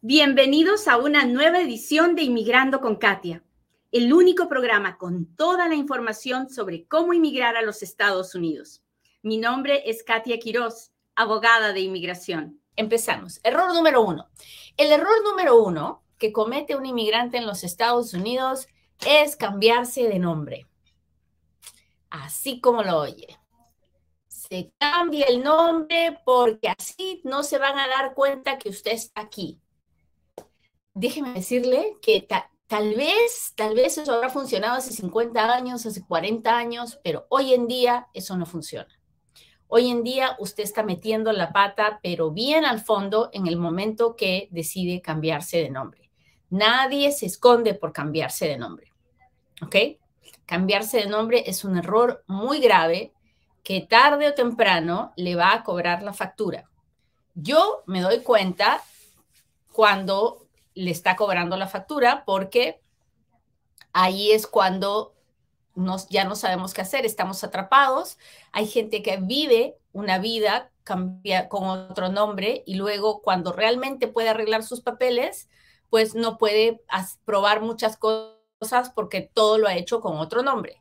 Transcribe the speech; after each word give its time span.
Bienvenidos 0.00 0.86
a 0.86 0.96
una 0.96 1.24
nueva 1.24 1.60
edición 1.60 2.14
de 2.14 2.22
Inmigrando 2.22 2.80
con 2.80 2.94
Katia, 2.94 3.42
el 3.90 4.12
único 4.12 4.48
programa 4.48 4.96
con 4.96 5.34
toda 5.34 5.66
la 5.66 5.74
información 5.74 6.48
sobre 6.50 6.86
cómo 6.86 7.14
inmigrar 7.14 7.56
a 7.56 7.62
los 7.62 7.82
Estados 7.82 8.36
Unidos. 8.36 8.80
Mi 9.22 9.38
nombre 9.38 9.90
es 9.90 10.04
Katia 10.04 10.38
Quiroz, 10.38 10.92
abogada 11.16 11.72
de 11.72 11.80
inmigración. 11.80 12.60
Empezamos. 12.76 13.40
Error 13.42 13.74
número 13.74 14.02
uno. 14.02 14.28
El 14.76 14.92
error 14.92 15.20
número 15.24 15.60
uno 15.60 16.04
que 16.16 16.32
comete 16.32 16.76
un 16.76 16.86
inmigrante 16.86 17.36
en 17.38 17.46
los 17.46 17.64
Estados 17.64 18.14
Unidos 18.14 18.68
es 19.04 19.34
cambiarse 19.34 20.04
de 20.04 20.20
nombre. 20.20 20.68
Así 22.08 22.60
como 22.60 22.84
lo 22.84 22.98
oye. 22.98 23.36
Se 24.28 24.70
cambia 24.78 25.26
el 25.26 25.42
nombre 25.42 26.20
porque 26.24 26.68
así 26.68 27.20
no 27.24 27.42
se 27.42 27.58
van 27.58 27.76
a 27.80 27.88
dar 27.88 28.14
cuenta 28.14 28.58
que 28.58 28.68
usted 28.68 28.92
está 28.92 29.22
aquí 29.22 29.60
déjeme 30.98 31.32
decirle 31.32 31.96
que 32.02 32.26
tal 32.66 32.94
vez, 32.94 33.52
tal 33.54 33.74
vez 33.74 33.98
eso 33.98 34.12
habrá 34.12 34.28
funcionado 34.30 34.76
hace 34.76 34.92
50 34.92 35.54
años, 35.54 35.86
hace 35.86 36.04
40 36.04 36.56
años, 36.56 36.98
pero 37.04 37.26
hoy 37.30 37.54
en 37.54 37.68
día 37.68 38.08
eso 38.14 38.36
no 38.36 38.46
funciona. 38.46 38.88
Hoy 39.68 39.90
en 39.90 40.02
día 40.02 40.34
usted 40.38 40.64
está 40.64 40.82
metiendo 40.82 41.32
la 41.32 41.52
pata, 41.52 42.00
pero 42.02 42.30
bien 42.30 42.64
al 42.64 42.80
fondo 42.80 43.30
en 43.32 43.46
el 43.46 43.56
momento 43.56 44.16
que 44.16 44.48
decide 44.50 45.00
cambiarse 45.02 45.58
de 45.58 45.70
nombre. 45.70 46.10
Nadie 46.50 47.12
se 47.12 47.26
esconde 47.26 47.74
por 47.74 47.92
cambiarse 47.92 48.48
de 48.48 48.56
nombre. 48.56 48.92
¿Ok? 49.62 49.76
Cambiarse 50.46 50.98
de 50.98 51.06
nombre 51.06 51.44
es 51.46 51.64
un 51.64 51.76
error 51.76 52.24
muy 52.26 52.60
grave 52.60 53.12
que 53.62 53.82
tarde 53.82 54.28
o 54.28 54.34
temprano 54.34 55.12
le 55.16 55.36
va 55.36 55.52
a 55.52 55.62
cobrar 55.62 56.02
la 56.02 56.14
factura. 56.14 56.68
Yo 57.34 57.82
me 57.86 58.00
doy 58.00 58.22
cuenta 58.22 58.82
cuando 59.70 60.47
le 60.78 60.92
está 60.92 61.16
cobrando 61.16 61.56
la 61.56 61.66
factura 61.66 62.22
porque 62.24 62.80
ahí 63.92 64.30
es 64.30 64.46
cuando 64.46 65.12
nos, 65.74 66.08
ya 66.08 66.24
no 66.24 66.36
sabemos 66.36 66.72
qué 66.72 66.82
hacer, 66.82 67.04
estamos 67.04 67.42
atrapados. 67.42 68.16
Hay 68.52 68.68
gente 68.68 69.02
que 69.02 69.16
vive 69.16 69.76
una 69.92 70.18
vida 70.18 70.70
cambia, 70.84 71.48
con 71.48 71.64
otro 71.64 72.10
nombre 72.10 72.62
y 72.64 72.76
luego 72.76 73.22
cuando 73.22 73.52
realmente 73.52 74.06
puede 74.06 74.28
arreglar 74.28 74.62
sus 74.62 74.80
papeles, 74.80 75.48
pues 75.90 76.14
no 76.14 76.38
puede 76.38 76.80
probar 77.24 77.60
muchas 77.60 77.96
cosas 77.96 78.90
porque 78.94 79.20
todo 79.20 79.58
lo 79.58 79.66
ha 79.66 79.74
hecho 79.74 80.00
con 80.00 80.18
otro 80.18 80.42
nombre. 80.42 80.80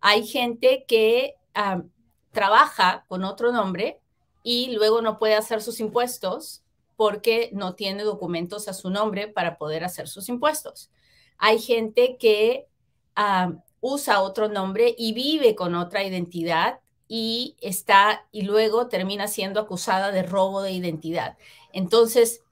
Hay 0.00 0.24
gente 0.24 0.84
que 0.86 1.34
ah, 1.54 1.82
trabaja 2.30 3.06
con 3.08 3.24
otro 3.24 3.50
nombre 3.50 4.00
y 4.44 4.72
luego 4.76 5.02
no 5.02 5.18
puede 5.18 5.34
hacer 5.34 5.62
sus 5.62 5.80
impuestos 5.80 6.62
porque 7.02 7.50
no 7.52 7.74
tiene 7.74 8.04
documentos 8.04 8.68
a 8.68 8.74
su 8.74 8.88
nombre 8.88 9.26
para 9.26 9.58
poder 9.58 9.82
hacer 9.82 10.06
sus 10.06 10.28
impuestos. 10.28 10.88
Hay 11.36 11.58
gente 11.58 12.16
que 12.16 12.68
ah, 13.16 13.54
usa 13.80 14.20
otro 14.20 14.48
nombre 14.48 14.94
y 14.96 15.12
vive 15.12 15.56
con 15.56 15.74
otra 15.74 16.04
identidad 16.04 16.78
y 17.08 17.56
está 17.60 18.28
y 18.30 18.42
luego 18.42 18.86
termina 18.86 19.26
siendo 19.26 19.58
acusada 19.58 20.12
de 20.12 20.22
robo 20.22 20.62
de 20.62 20.70
identidad. 20.70 21.36
Entonces, 21.72 22.44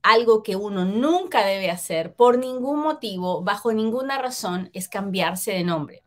algo 0.00 0.42
que 0.42 0.56
uno 0.56 0.86
nunca 0.86 1.44
debe 1.44 1.70
hacer 1.70 2.14
por 2.14 2.38
ningún 2.38 2.80
motivo, 2.80 3.42
bajo 3.42 3.74
ninguna 3.74 4.16
razón, 4.16 4.70
es 4.72 4.88
cambiarse 4.88 5.52
de 5.52 5.64
nombre. 5.64 6.02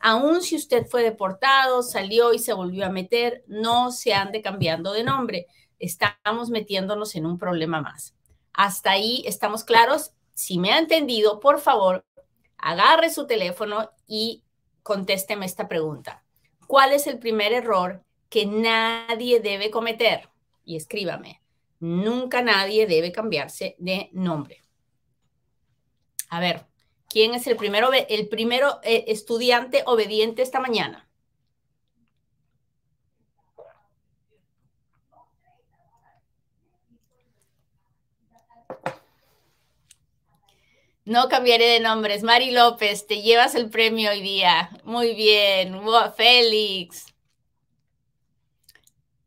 Aún 0.00 0.42
si 0.42 0.56
usted 0.56 0.88
fue 0.88 1.04
deportado, 1.04 1.84
salió 1.84 2.32
y 2.32 2.40
se 2.40 2.52
volvió 2.52 2.84
a 2.84 2.90
meter, 2.90 3.44
no 3.46 3.92
se 3.92 4.12
ande 4.12 4.42
cambiando 4.42 4.92
de 4.92 5.04
nombre 5.04 5.46
estamos 5.82 6.48
metiéndonos 6.48 7.14
en 7.16 7.26
un 7.26 7.38
problema 7.38 7.82
más. 7.82 8.14
Hasta 8.52 8.92
ahí 8.92 9.24
estamos 9.26 9.64
claros. 9.64 10.12
Si 10.32 10.58
me 10.58 10.72
ha 10.72 10.78
entendido, 10.78 11.40
por 11.40 11.60
favor, 11.60 12.06
agarre 12.56 13.10
su 13.10 13.26
teléfono 13.26 13.90
y 14.06 14.44
contésteme 14.82 15.44
esta 15.44 15.68
pregunta. 15.68 16.24
¿Cuál 16.66 16.92
es 16.92 17.06
el 17.06 17.18
primer 17.18 17.52
error 17.52 18.04
que 18.30 18.46
nadie 18.46 19.40
debe 19.40 19.70
cometer? 19.70 20.28
Y 20.64 20.76
escríbame. 20.76 21.42
Nunca 21.80 22.42
nadie 22.42 22.86
debe 22.86 23.10
cambiarse 23.10 23.74
de 23.78 24.08
nombre. 24.12 24.62
A 26.28 26.38
ver, 26.38 26.66
¿quién 27.08 27.34
es 27.34 27.46
el 27.48 27.56
primero, 27.56 27.90
el 27.92 28.28
primero 28.28 28.78
eh, 28.84 29.04
estudiante 29.08 29.82
obediente 29.86 30.42
esta 30.42 30.60
mañana? 30.60 31.08
No 41.04 41.28
cambiaré 41.28 41.66
de 41.66 41.80
nombres. 41.80 42.22
Mari 42.22 42.52
López, 42.52 43.06
te 43.06 43.22
llevas 43.22 43.54
el 43.54 43.70
premio 43.70 44.10
hoy 44.10 44.20
día. 44.22 44.70
Muy 44.84 45.14
bien. 45.14 45.80
Félix. 46.16 47.06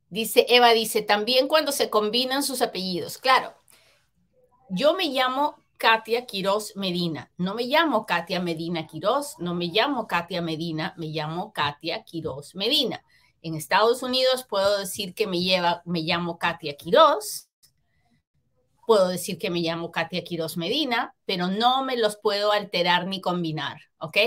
Dice 0.09 0.45
Eva, 0.47 0.71
dice, 0.71 1.01
también 1.01 1.47
cuando 1.49 1.73
se 1.73 1.89
combinan 1.89 2.43
sus 2.43 2.61
apellidos. 2.61 3.17
Claro, 3.17 3.53
yo 4.69 4.93
me 4.93 5.07
llamo 5.07 5.57
Katia 5.77 6.25
Quiroz 6.25 6.77
Medina. 6.77 7.31
No 7.37 7.53
me 7.53 7.63
llamo 7.63 8.05
Katia 8.05 8.39
Medina 8.39 8.87
Quiroz, 8.87 9.37
no 9.39 9.53
me 9.53 9.65
llamo 9.65 10.07
Katia 10.07 10.41
Medina, 10.41 10.93
me 10.97 11.07
llamo 11.07 11.51
Katia 11.51 12.03
Quiroz 12.03 12.55
Medina. 12.55 13.03
En 13.41 13.55
Estados 13.55 14.03
Unidos 14.03 14.45
puedo 14.47 14.77
decir 14.77 15.13
que 15.13 15.27
me, 15.27 15.41
lleva, 15.41 15.81
me 15.85 15.99
llamo 15.99 16.39
Katia 16.39 16.77
Quiroz, 16.77 17.44
puedo 18.85 19.07
decir 19.07 19.37
que 19.37 19.49
me 19.49 19.59
llamo 19.59 19.91
Katia 19.91 20.23
Quiroz 20.23 20.57
Medina, 20.57 21.15
pero 21.25 21.47
no 21.47 21.83
me 21.83 21.97
los 21.97 22.17
puedo 22.17 22.51
alterar 22.51 23.07
ni 23.07 23.21
combinar, 23.21 23.77
¿ok? 23.97 24.17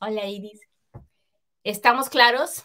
Hola 0.00 0.26
Iris. 0.26 0.60
¿Estamos 1.64 2.08
claros? 2.08 2.64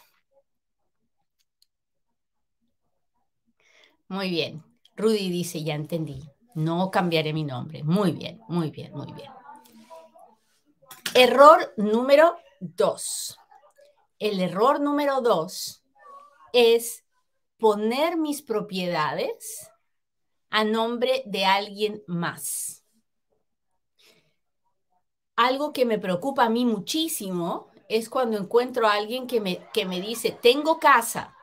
Muy 4.07 4.29
bien. 4.29 4.63
Rudy 4.95 5.29
dice, 5.29 5.63
ya 5.63 5.75
entendí. 5.75 6.21
No 6.55 6.91
cambiaré 6.91 7.33
mi 7.33 7.43
nombre. 7.43 7.83
Muy 7.83 8.11
bien, 8.11 8.39
muy 8.47 8.69
bien, 8.69 8.93
muy 8.93 9.11
bien. 9.13 9.31
Error 11.15 11.73
número 11.77 12.37
dos. 12.59 13.37
El 14.19 14.39
error 14.39 14.79
número 14.79 15.21
dos 15.21 15.83
es 16.53 17.03
poner 17.57 18.17
mis 18.17 18.41
propiedades 18.41 19.69
a 20.53 20.63
nombre 20.63 21.23
de 21.25 21.45
alguien 21.45 22.03
más. 22.05 22.83
Algo 25.35 25.73
que 25.73 25.83
me 25.83 25.97
preocupa 25.97 26.45
a 26.45 26.49
mí 26.49 26.63
muchísimo 26.63 27.71
es 27.89 28.07
cuando 28.07 28.37
encuentro 28.37 28.87
a 28.87 28.93
alguien 28.93 29.25
que 29.25 29.41
me, 29.41 29.67
que 29.73 29.85
me 29.85 29.99
dice, 29.99 30.29
tengo 30.29 30.79
casa, 30.79 31.35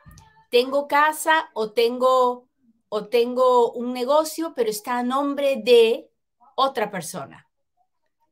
tengo 0.49 0.87
casa 0.87 1.51
o 1.53 1.73
tengo, 1.73 2.47
o 2.87 3.09
tengo 3.09 3.73
un 3.73 3.91
negocio, 3.91 4.53
pero 4.55 4.69
está 4.69 4.99
a 4.99 5.03
nombre 5.03 5.57
de 5.61 6.09
otra 6.55 6.89
persona. 6.89 7.49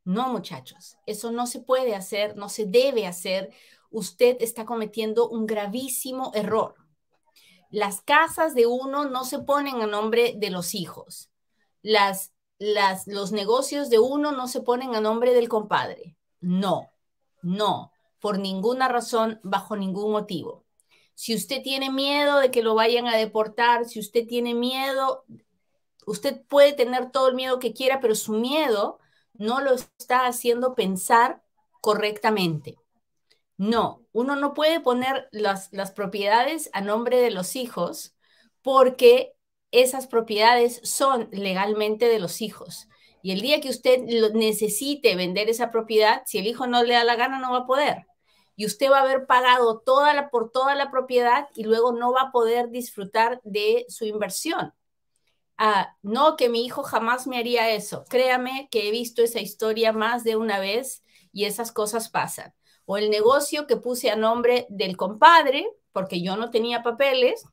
No, 0.06 0.30
muchachos, 0.30 0.98
eso 1.06 1.30
no 1.30 1.46
se 1.46 1.60
puede 1.60 1.94
hacer, 1.94 2.38
no 2.38 2.48
se 2.48 2.66
debe 2.66 3.06
hacer. 3.06 3.52
Usted 3.92 4.38
está 4.40 4.66
cometiendo 4.66 5.28
un 5.28 5.46
gravísimo 5.46 6.32
error 6.34 6.79
las 7.70 8.02
casas 8.02 8.56
de 8.56 8.66
uno 8.66 9.06
no 9.06 9.26
se 9.26 9.40
ponen 9.40 9.82
a 9.82 9.88
nombre 9.88 10.34
de 10.38 10.50
los 10.50 10.74
hijos. 10.76 11.30
Las, 11.82 12.34
las, 12.58 13.08
los 13.08 13.32
negocios 13.32 13.90
de 13.90 14.00
uno 14.00 14.32
no 14.32 14.48
se 14.48 14.62
ponen 14.62 14.96
a 14.96 15.02
nombre 15.02 15.34
del 15.34 15.50
compadre. 15.50 16.18
No, 16.42 16.90
no, 17.42 17.92
por 18.20 18.40
ninguna 18.40 18.88
razón, 18.88 19.40
bajo 19.44 19.76
ningún 19.76 20.12
motivo. 20.12 20.66
Si 21.14 21.36
usted 21.36 21.62
tiene 21.62 21.92
miedo 21.92 22.40
de 22.40 22.50
que 22.50 22.64
lo 22.64 22.76
vayan 22.76 23.08
a 23.08 23.18
deportar, 23.18 23.86
si 23.86 24.00
usted 24.00 24.26
tiene 24.26 24.54
miedo, 24.54 25.26
usted 26.06 26.42
puede 26.48 26.74
tener 26.74 27.12
todo 27.12 27.28
el 27.28 27.36
miedo 27.36 27.60
que 27.60 27.74
quiera, 27.74 28.00
pero 28.00 28.16
su 28.16 28.34
miedo 28.34 29.00
no 29.34 29.62
lo 29.62 29.74
está 29.74 30.26
haciendo 30.28 30.76
pensar 30.76 31.44
correctamente. 31.82 32.78
No, 33.60 34.06
uno 34.14 34.38
no 34.38 34.54
puede 34.54 34.80
poner 34.80 35.28
las, 35.34 35.70
propiedades 35.94 36.70
a 36.72 36.80
nombre 36.80 37.18
de 37.20 37.30
los 37.30 37.58
hijos 37.58 38.16
porque 38.62 39.34
esas 39.72 40.08
propiedades 40.08 40.80
son 40.86 41.28
legalmente 41.34 42.08
de 42.08 42.20
los 42.20 42.42
hijos. 42.42 42.88
Y 43.22 43.34
el 43.34 43.42
día 43.42 43.60
que 43.60 43.70
usted 43.70 44.00
necesite 44.34 45.14
vender 45.18 45.50
esa 45.50 45.72
propiedad, 45.72 46.22
si 46.26 46.38
el 46.38 46.48
hijo 46.48 46.68
no 46.68 46.84
le 46.84 46.94
da 46.94 47.04
la 47.04 47.18
gana, 47.18 47.40
no 47.40 47.52
va 47.52 47.58
a 47.60 47.66
poder. 47.66 48.06
Y 48.56 48.66
usted 48.66 48.90
va 48.90 49.00
a 49.00 49.02
haber 49.02 49.26
pagado 49.26 49.82
toda 49.82 50.30
por 50.30 50.52
toda 50.52 50.74
la 50.74 50.90
propiedad 50.90 51.50
y 51.54 51.66
luego 51.66 51.92
no 51.92 52.14
va 52.14 52.22
a 52.22 52.32
poder 52.32 52.70
disfrutar 52.70 53.42
de 53.44 53.86
su 53.90 54.06
inversión. 54.06 54.74
Ah, 55.58 55.98
no, 56.02 56.38
que 56.38 56.48
mi 56.48 56.66
hijo 56.66 56.84
jamás 56.84 57.28
me 57.28 57.38
haría 57.38 57.72
eso. 57.72 58.06
Créame 58.10 58.70
que 58.72 58.88
he 58.88 58.92
visto 58.92 59.22
esa 59.22 59.42
historia 59.42 59.92
más 59.92 60.24
de 60.24 60.38
una 60.38 60.60
vez 60.60 61.04
y 61.34 61.44
esas 61.44 61.74
cosas 61.74 62.10
pasan 62.10 62.54
o 62.92 62.98
el 62.98 63.12
negocio 63.12 63.68
que 63.68 63.78
puse 63.78 64.10
a 64.10 64.16
nombre 64.16 64.66
del 64.68 64.98
compadre, 64.98 65.70
porque 65.92 66.24
yo 66.24 66.36
no 66.38 66.50
tenía 66.50 66.82
papeles, 66.82 67.46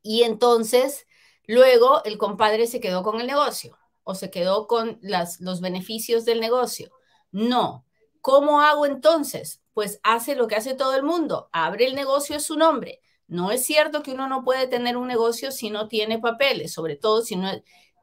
y 0.00 0.22
entonces 0.22 1.08
luego 1.44 2.04
el 2.04 2.18
compadre 2.18 2.68
se 2.68 2.78
quedó 2.78 3.02
con 3.02 3.20
el 3.20 3.26
negocio. 3.26 3.76
o 4.04 4.14
se 4.14 4.30
quedó 4.30 4.68
con 4.68 5.00
las, 5.02 5.40
los 5.40 5.60
beneficios 5.60 6.24
del 6.24 6.38
negocio? 6.38 6.92
No. 7.32 7.84
¿Cómo 8.20 8.60
hago 8.60 8.86
entonces? 8.86 9.60
Pues 9.74 9.98
hace 10.04 10.36
lo 10.36 10.46
que 10.46 10.54
hace 10.54 10.74
todo 10.74 10.94
el 10.94 11.02
mundo, 11.02 11.48
abre 11.52 11.86
el 11.86 11.96
negocio 11.96 12.36
a 12.36 12.40
su 12.40 12.56
nombre. 12.56 13.00
No 13.26 13.50
es 13.50 13.66
cierto 13.66 14.04
que 14.04 14.12
uno 14.12 14.28
no 14.28 14.44
puede 14.44 14.68
tener 14.68 14.96
un 14.96 15.08
negocio 15.08 15.50
si 15.50 15.68
no 15.68 15.88
tiene 15.88 16.20
papeles, 16.20 16.72
sobre 16.72 16.94
todo 16.94 17.22
si 17.22 17.34
no 17.34 17.50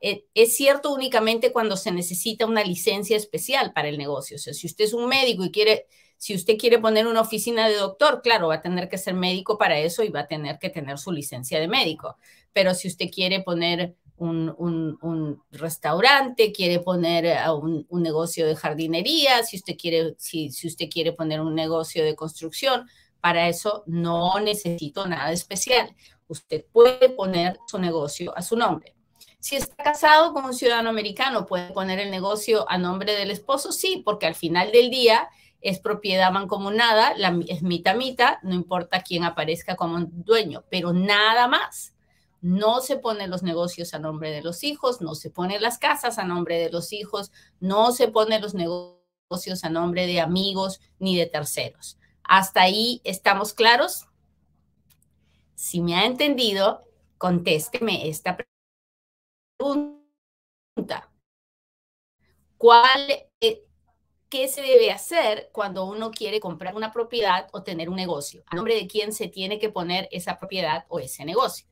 eh, 0.02 0.26
es 0.34 0.58
cierto 0.58 0.94
únicamente 0.94 1.54
cuando 1.54 1.78
se 1.78 1.94
necesita 1.94 2.46
una 2.46 2.64
licencia 2.64 3.16
especial 3.16 3.72
para 3.72 3.88
el 3.88 3.98
negocio. 3.98 4.36
O 4.36 4.40
sea, 4.40 4.54
si 4.54 4.68
usted 4.68 4.84
es 4.84 4.94
un 4.94 5.08
médico 5.08 5.46
y 5.46 5.52
quiere, 5.52 5.88
si 6.18 6.36
usted 6.36 6.58
quiere 6.58 6.80
poner 6.80 7.08
una 7.08 7.22
oficina 7.22 7.68
de 7.68 7.76
doctor, 7.76 8.22
claro, 8.22 8.48
va 8.48 8.56
a 8.56 8.62
tener 8.62 8.90
que 8.90 8.98
ser 8.98 9.14
médico 9.14 9.58
para 9.58 9.80
eso 9.80 10.04
y 10.04 10.10
va 10.10 10.22
a 10.22 10.28
tener 10.28 10.60
que 10.60 10.70
tener 10.70 10.98
su 10.98 11.12
licencia 11.12 11.60
de 11.60 11.68
médico. 11.68 12.18
Pero 12.54 12.74
si 12.74 12.88
usted 12.88 13.10
quiere 13.12 13.42
poner 13.42 13.96
un, 14.18 15.42
restaurante, 15.52 16.52
quiere 16.52 16.80
poner 16.80 17.26
eh, 17.26 17.38
un, 17.52 18.02
negocio 18.02 18.48
de 18.48 18.56
jardinería, 18.56 19.44
si 19.44 19.58
usted, 19.58 19.76
quiere, 19.78 20.16
si 20.18 20.50
usted 20.64 20.90
quiere 20.90 21.12
poner 21.12 21.42
un 21.42 21.54
negocio 21.54 22.04
de 22.04 22.16
construcción, 22.16 22.88
para 23.20 23.50
eso 23.50 23.84
no 23.88 24.40
necesito 24.40 25.08
nada 25.08 25.32
especial. 25.32 25.96
Usted 26.28 26.66
puede 26.72 27.10
poner 27.10 27.58
su 27.68 27.80
negocio 27.80 28.38
a 28.38 28.42
su 28.42 28.56
nombre. 28.56 28.96
Si 29.40 29.56
está 29.56 29.84
casado 29.84 30.34
con 30.34 30.46
un 30.46 30.54
ciudadano 30.54 30.90
americano, 30.90 31.46
puede 31.46 31.72
poner 31.72 32.00
el 32.00 32.10
negocio 32.10 32.66
a 32.70 32.78
nombre 32.78 33.16
del 33.16 33.32
esposo, 33.32 33.72
sí, 33.72 34.02
porque 34.04 34.26
al 34.26 34.36
final 34.36 34.72
del 34.72 34.90
día 34.90 35.30
es 35.66 35.80
propiedad 35.80 36.32
mancomunada, 36.32 37.16
es 37.48 37.64
mitad-mitad, 37.64 38.36
no 38.44 38.54
importa 38.54 39.02
quién 39.02 39.24
aparezca 39.24 39.76
como 39.76 39.98
dueño, 40.00 40.64
pero 40.70 40.94
nada 40.94 41.48
más 41.48 41.96
no 42.40 42.82
se 42.82 42.98
ponen 42.98 43.32
los 43.32 43.42
negocios 43.42 43.96
a 43.96 44.00
nombre 44.00 44.30
de 44.30 44.44
los 44.44 44.64
hijos, 44.64 45.02
no 45.02 45.16
se 45.16 45.32
ponen 45.32 45.64
las 45.64 45.80
casas 45.80 46.20
a 46.20 46.24
nombre 46.24 46.60
de 46.60 46.70
los 46.70 46.94
hijos, 46.94 47.32
no 47.60 47.92
se 47.94 48.10
ponen 48.10 48.44
los 48.44 48.54
negocios 48.54 49.64
a 49.64 49.72
nombre 49.72 50.06
de 50.06 50.22
amigos 50.22 50.80
ni 51.00 51.18
de 51.18 51.26
terceros. 51.26 51.98
¿Hasta 52.24 52.62
ahí 52.62 53.02
estamos 53.04 53.54
claros? 53.54 54.06
Si 55.56 55.82
me 55.82 55.96
ha 55.96 56.06
entendido, 56.06 56.84
contésteme 57.18 58.08
esta 58.08 58.38
pregunta. 59.58 61.10
¿Cuál, 62.60 63.26
¿Qué 64.30 64.48
se 64.48 64.62
debe 64.62 64.92
hacer 64.92 65.50
cuando 65.52 65.86
uno 65.86 66.12
quiere 66.12 66.40
comprar 66.40 66.76
una 66.76 66.92
propiedad 66.92 67.48
o 67.54 67.64
tener 67.64 67.90
un 67.90 67.96
negocio? 67.96 68.44
¿A 68.48 68.56
nombre 68.56 68.76
de 68.76 68.88
quién 68.88 69.14
se 69.14 69.28
tiene 69.28 69.60
que 69.60 69.70
poner 69.70 70.08
esa 70.12 70.38
propiedad 70.38 70.86
o 70.90 71.00
ese 71.00 71.26
negocio? 71.26 71.66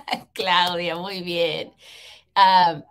Claudia, 0.32 0.96
muy 0.96 1.22
bien. 1.22 1.72
Ah, 2.34 2.82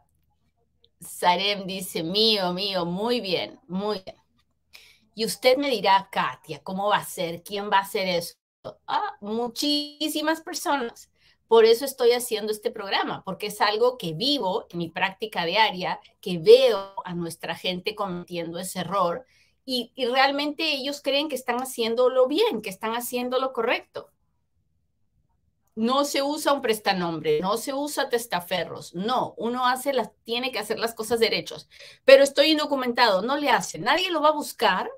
Sarem 1.02 1.66
dice, 1.66 2.04
mío, 2.04 2.54
mío, 2.54 2.86
muy 2.86 3.20
bien, 3.20 3.60
muy 3.68 4.00
bien. 4.06 4.16
Y 5.18 5.25
usted 5.25 5.58
me 5.58 5.72
dirá, 5.72 6.10
Katia, 6.12 6.62
¿cómo 6.62 6.90
va 6.90 6.98
a 6.98 7.04
ser? 7.04 7.42
¿Quién 7.42 7.72
va 7.72 7.80
a 7.80 7.81
hacer 7.81 8.08
eso? 8.08 8.36
Ah, 8.86 9.18
muchísimas 9.19 10.42
personas. 10.42 11.10
Por 11.48 11.66
eso 11.66 11.86
estoy 11.86 12.12
haciendo 12.12 12.52
este 12.52 12.69
programa, 12.69 13.24
porque 13.24 13.48
es 13.48 13.60
algo 13.60 13.98
que 13.98 14.14
vivo 14.14 14.68
en 14.69 14.78
mi 14.78 14.92
práctica 14.92 15.44
diaria, 15.44 16.00
que 16.22 16.38
veo 16.38 16.94
a 17.04 17.16
nuestra 17.16 17.56
gente 17.56 17.96
cometiendo 17.96 18.60
ese 18.60 18.81
error 18.81 19.25
y, 19.66 19.92
realmente 19.96 20.72
ellos 20.75 21.02
creen 21.02 21.30
que 21.30 21.36
están 21.36 21.64
haciéndolo 21.64 22.28
bien, 22.28 22.62
que 22.62 22.69
están 22.69 22.92
haciendo 22.92 23.40
lo 23.40 23.54
correcto 23.54 24.12
no 25.74 26.06
se 26.06 26.24
usa 26.24 26.54
un 26.54 26.64
prestanombre, 26.64 27.40
no 27.40 27.56
se 27.56 27.72
usa 27.72 28.10
testaferros, 28.10 28.96
no, 28.96 29.36
uno 29.38 29.68
hace 29.68 29.94
las, 29.94 30.10
tiene 30.24 30.52
que 30.52 30.58
hacer 30.58 30.80
las 30.80 30.96
cosas 30.96 31.19
derechos, 31.19 31.69
pero 32.04 32.24
estoy 32.24 32.50
indocumentado, 32.50 33.22
no 33.22 33.38
le 33.38 33.52
hace, 33.52 33.78
nadie 33.78 34.10
lo 34.10 34.19
va 34.19 34.30
a 34.30 34.31
buscar 34.31 34.90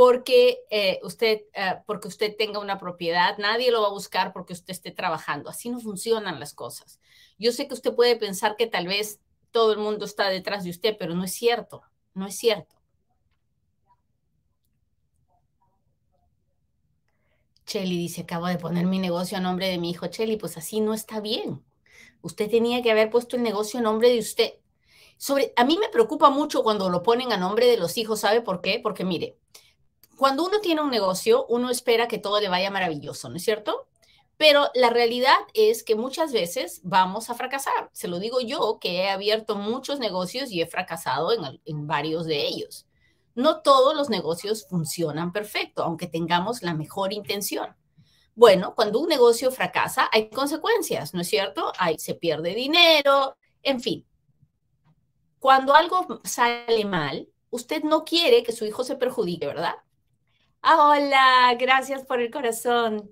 porque 0.00 0.64
eh, 0.70 0.98
usted, 1.02 1.42
eh, 1.52 1.74
porque 1.84 2.08
usted 2.08 2.34
tenga 2.34 2.58
una 2.58 2.78
propiedad, 2.78 3.36
nadie 3.36 3.70
lo 3.70 3.82
va 3.82 3.88
a 3.88 3.92
buscar 3.92 4.32
porque 4.32 4.54
usted 4.54 4.70
esté 4.70 4.92
trabajando, 4.92 5.50
así 5.50 5.68
no 5.68 5.78
funcionan 5.78 6.40
las 6.40 6.54
cosas. 6.54 6.98
Yo 7.38 7.52
sé 7.52 7.68
que 7.68 7.74
usted 7.74 7.94
puede 7.94 8.16
pensar 8.16 8.56
que 8.56 8.66
tal 8.66 8.86
vez 8.86 9.20
todo 9.50 9.74
el 9.74 9.78
mundo 9.78 10.06
está 10.06 10.30
detrás 10.30 10.64
de 10.64 10.70
usted, 10.70 10.96
pero 10.98 11.14
no 11.14 11.24
es 11.24 11.34
cierto, 11.34 11.82
no 12.14 12.26
es 12.26 12.34
cierto. 12.34 12.76
Chelly 17.66 17.98
dice, 17.98 18.22
acabo 18.22 18.46
de 18.46 18.56
poner 18.56 18.86
mi 18.86 18.98
negocio 18.98 19.36
a 19.36 19.42
nombre 19.42 19.68
de 19.68 19.76
mi 19.76 19.90
hijo 19.90 20.06
Chelly, 20.06 20.38
pues 20.38 20.56
así 20.56 20.80
no 20.80 20.94
está 20.94 21.20
bien. 21.20 21.62
Usted 22.22 22.48
tenía 22.48 22.80
que 22.80 22.90
haber 22.90 23.10
puesto 23.10 23.36
el 23.36 23.42
negocio 23.42 23.80
a 23.80 23.82
nombre 23.82 24.08
de 24.08 24.20
usted. 24.20 24.54
Sobre, 25.18 25.52
a 25.56 25.64
mí 25.66 25.76
me 25.76 25.90
preocupa 25.90 26.30
mucho 26.30 26.62
cuando 26.62 26.88
lo 26.88 27.02
ponen 27.02 27.34
a 27.34 27.36
nombre 27.36 27.66
de 27.66 27.76
los 27.76 27.98
hijos, 27.98 28.20
¿sabe 28.20 28.40
por 28.40 28.62
qué? 28.62 28.80
Porque 28.82 29.04
mire, 29.04 29.36
cuando 30.20 30.44
uno 30.44 30.60
tiene 30.60 30.82
un 30.82 30.90
negocio, 30.90 31.46
uno 31.46 31.70
espera 31.70 32.06
que 32.06 32.18
todo 32.18 32.42
le 32.42 32.50
vaya 32.50 32.70
maravilloso, 32.70 33.30
¿no 33.30 33.36
es 33.36 33.42
cierto? 33.42 33.88
Pero 34.36 34.68
la 34.74 34.90
realidad 34.90 35.38
es 35.54 35.82
que 35.82 35.94
muchas 35.94 36.30
veces 36.30 36.82
vamos 36.84 37.30
a 37.30 37.34
fracasar. 37.34 37.88
Se 37.94 38.06
lo 38.06 38.18
digo 38.18 38.42
yo, 38.42 38.76
que 38.82 38.96
he 38.96 39.08
abierto 39.08 39.56
muchos 39.56 39.98
negocios 39.98 40.50
y 40.50 40.60
he 40.60 40.66
fracasado 40.66 41.32
en, 41.32 41.58
en 41.64 41.86
varios 41.86 42.26
de 42.26 42.46
ellos. 42.46 42.86
No 43.34 43.62
todos 43.62 43.96
los 43.96 44.10
negocios 44.10 44.66
funcionan 44.68 45.32
perfecto, 45.32 45.84
aunque 45.84 46.06
tengamos 46.06 46.60
la 46.60 46.74
mejor 46.74 47.14
intención. 47.14 47.74
Bueno, 48.34 48.74
cuando 48.74 49.00
un 49.00 49.08
negocio 49.08 49.50
fracasa, 49.50 50.10
hay 50.12 50.28
consecuencias, 50.28 51.14
¿no 51.14 51.22
es 51.22 51.28
cierto? 51.28 51.72
Hay, 51.78 51.98
se 51.98 52.14
pierde 52.14 52.54
dinero, 52.54 53.38
en 53.62 53.80
fin. 53.80 54.06
Cuando 55.38 55.74
algo 55.74 56.20
sale 56.24 56.84
mal, 56.84 57.26
usted 57.48 57.84
no 57.84 58.04
quiere 58.04 58.42
que 58.42 58.52
su 58.52 58.66
hijo 58.66 58.84
se 58.84 58.96
perjudique, 58.96 59.46
¿verdad? 59.46 59.76
Ah, 60.62 60.88
hola, 60.90 61.54
gracias 61.58 62.04
por 62.04 62.20
el 62.20 62.30
corazón. 62.30 63.10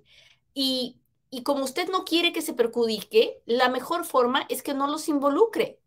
Y, 0.53 0.99
y 1.29 1.43
como 1.43 1.63
usted 1.63 1.89
no 1.89 2.05
quiere 2.05 2.31
que 2.33 2.41
se 2.41 2.53
perjudique, 2.53 3.41
la 3.45 3.69
mejor 3.69 4.05
forma 4.05 4.45
es 4.49 4.61
que 4.63 4.73
no 4.73 4.87
los 4.87 5.07
involucre 5.09 5.79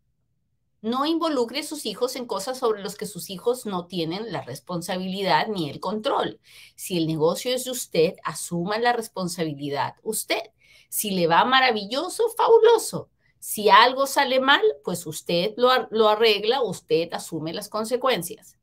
no 0.81 1.05
involucre 1.05 1.61
a 1.61 1.63
sus 1.63 1.85
hijos 1.85 2.15
en 2.17 2.25
cosas 2.25 2.59
sobre 2.59 2.83
las 2.83 2.95
que 2.95 3.05
sus 3.05 3.29
hijos 3.29 3.65
no 3.65 3.87
tienen 3.87 4.33
la 4.33 4.41
responsabilidad 4.41 5.47
ni 5.47 5.69
el 5.69 5.79
control. 5.79 6.41
Si 6.75 6.97
el 6.97 7.07
negocio 7.07 7.55
es 7.55 7.63
de 7.63 7.71
usted, 7.71 8.15
asuma 8.23 8.77
la 8.79 8.91
responsabilidad 8.93 9.95
usted. 10.03 10.41
Si 10.89 11.11
le 11.11 11.27
va 11.27 11.45
maravilloso, 11.45 12.29
fabuloso. 12.37 13.09
Si 13.39 13.69
algo 13.69 14.07
sale 14.07 14.41
mal, 14.41 14.61
pues 14.83 15.05
usted 15.07 15.53
lo, 15.57 15.69
lo 15.89 16.09
arregla, 16.09 16.61
usted 16.61 17.13
asume 17.13 17.53
las 17.53 17.69
consecuencias. 17.69 18.57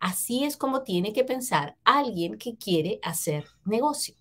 Así 0.00 0.44
es 0.44 0.56
como 0.56 0.82
tiene 0.82 1.12
que 1.12 1.24
pensar 1.24 1.76
alguien 1.84 2.38
que 2.38 2.56
quiere 2.56 3.00
hacer 3.02 3.46
negocio. 3.64 4.14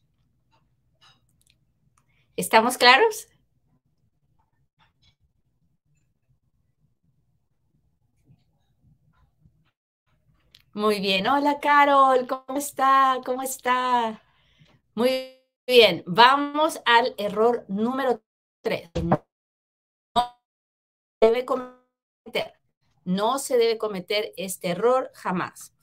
¿Estamos 2.35 2.77
claros? 2.77 3.27
Muy 10.73 10.99
bien. 10.99 11.27
Hola, 11.27 11.59
Carol. 11.59 12.27
¿Cómo 12.27 12.57
está? 12.59 13.17
¿Cómo 13.25 13.41
está? 13.41 14.21
Muy 14.93 15.41
bien. 15.65 16.03
Vamos 16.05 16.79
al 16.85 17.15
error 17.17 17.65
número 17.67 18.21
tres. 18.61 18.91
No 19.03 19.25
debe 21.21 21.45
cometer. 21.45 22.53
No 23.07 23.39
se 23.39 23.57
debe 23.57 23.77
cometer 23.77 24.33
este 24.35 24.67
error 24.67 25.11
jamás. 25.13 25.73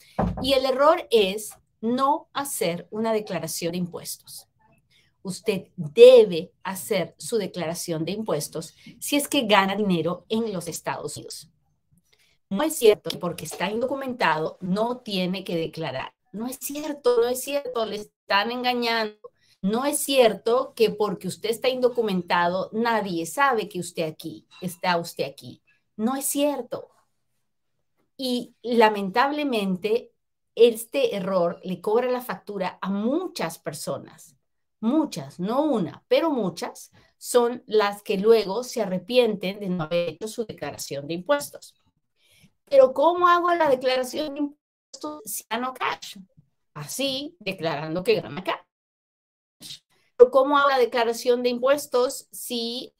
Y 0.43 0.52
el 0.52 0.66
error 0.66 1.09
es 1.11 1.54
no 1.81 2.28
hacer 2.35 2.87
una 2.90 3.14
declaración 3.14 3.73
de 3.73 3.78
impuestos. 3.78 4.47
Usted 5.23 5.69
debe 5.75 6.52
hacer 6.62 7.14
su 7.16 7.38
declaración 7.38 8.04
de 8.04 8.12
impuestos 8.12 8.75
si 9.00 9.16
es 9.16 9.26
que 9.26 9.47
gana 9.47 9.75
dinero 9.75 10.26
en 10.28 10.52
los 10.52 10.69
Estados 10.69 11.16
Unidos. 11.16 11.49
No 12.50 12.62
es 12.62 12.76
cierto 12.76 13.09
que 13.09 13.16
porque 13.16 13.47
está 13.47 13.71
indocumentado 13.71 14.59
no 14.61 14.99
tiene 14.99 15.45
que 15.45 15.57
declarar. 15.57 16.12
No 16.31 16.47
es 16.47 16.59
cierto, 16.61 17.23
no 17.23 17.28
es 17.28 17.40
cierto, 17.40 17.87
le 17.87 17.97
están 17.97 18.50
engañando. 18.50 19.16
No 19.62 19.87
es 19.87 19.97
cierto 19.97 20.75
que 20.76 20.90
porque 20.90 21.28
usted 21.28 21.49
está 21.49 21.71
indocumentado 21.71 22.69
nadie 22.75 23.25
sabe 23.25 23.66
que 23.66 23.81
usted 23.81 24.02
aquí, 24.02 24.47
está 24.61 24.99
usted 24.99 25.25
aquí. 25.25 25.62
No 25.97 26.16
es 26.16 26.26
cierto. 26.26 26.93
Y 28.16 28.54
lamentablemente 28.62 30.12
este 30.54 31.16
error 31.16 31.61
le 31.64 31.80
cobra 31.80 32.11
la 32.11 32.21
factura 32.21 32.78
a 32.80 32.90
muchas 32.90 33.59
personas. 33.59 34.37
Muchas, 34.80 35.40
no 35.40 35.62
una, 35.62 36.04
pero 36.09 36.30
muchas 36.30 36.92
son 37.16 37.62
las 37.66 38.02
que 38.02 38.18
luego 38.18 38.62
se 38.64 38.83
arrepienten 38.83 39.59
de 39.59 39.68
no 39.71 39.85
haber 39.85 40.11
hecho 40.11 40.28
su 40.28 40.44
declaración 40.44 41.06
de 41.06 41.14
impuestos. 41.14 41.75
Pero 42.66 42.92
¿cómo 42.92 43.26
hago 43.26 43.52
la 43.54 43.68
declaración 43.68 44.35
de 44.35 44.40
impuestos 44.40 45.23
si 45.25 45.44
gano 45.49 45.73
cash? 45.73 46.18
Así, 46.75 47.37
declarando 47.40 48.04
que 48.04 48.21
gana 48.21 48.44
cash. 48.44 49.80
Pero 50.16 50.30
¿cómo 50.30 50.59
hago 50.59 50.68
la 50.68 50.78
declaración 50.78 51.42
de 51.42 51.49
impuestos 51.49 52.28
si, 52.30 52.94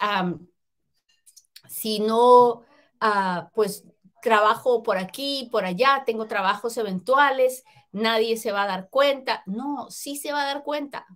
si 1.69 2.01
no, 2.01 2.63
uh, 3.03 3.51
pues 3.55 3.85
trabajo 4.25 4.83
por 4.83 4.97
aquí, 4.97 5.49
por 5.53 5.67
allá, 5.67 6.03
tengo 6.07 6.27
trabajos 6.27 6.79
eventuales, 6.79 7.63
nadie 7.93 8.39
se 8.39 8.53
va 8.53 8.63
a 8.63 8.67
dar 8.67 8.89
cuenta? 8.89 9.43
No, 9.45 9.91
sí 9.91 10.17
se 10.17 10.33
va 10.33 10.43
a 10.43 10.47
dar 10.47 10.65
cuenta. 10.65 11.07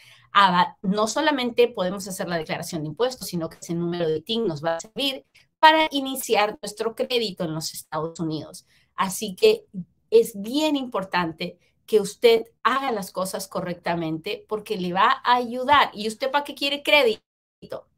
no 0.83 1.07
solamente 1.07 1.69
podemos 1.69 2.09
hacer 2.09 2.29
la 2.29 2.39
declaración 2.39 2.83
de 2.83 2.89
impuestos, 2.89 3.29
sino 3.29 3.49
que 3.49 3.59
ese 3.63 3.75
número 3.75 4.09
de 4.09 4.17
ITIN 4.17 4.49
nos 4.49 4.65
va 4.65 4.75
a 4.75 4.81
servir 4.81 5.27
para 5.61 5.87
iniciar 5.93 6.59
nuestro 6.61 6.97
crédito 6.97 7.45
en 7.45 7.55
los 7.55 7.73
Estados 7.73 8.19
Unidos. 8.19 8.67
Así 8.97 9.37
que 9.37 9.65
es 10.11 10.33
bien 10.35 10.75
importante 10.75 11.57
que 11.87 12.01
usted 12.01 12.45
haga 12.63 12.93
las 12.93 13.13
cosas 13.13 13.49
correctamente 13.49 14.45
porque 14.49 14.77
le 14.77 14.93
va 14.93 15.21
a 15.25 15.37
ayudar. 15.37 15.91
¿Y 15.93 16.09
usted 16.09 16.31
para 16.31 16.45
qué 16.45 16.55
quiere 16.55 16.83
crédito? 16.83 17.89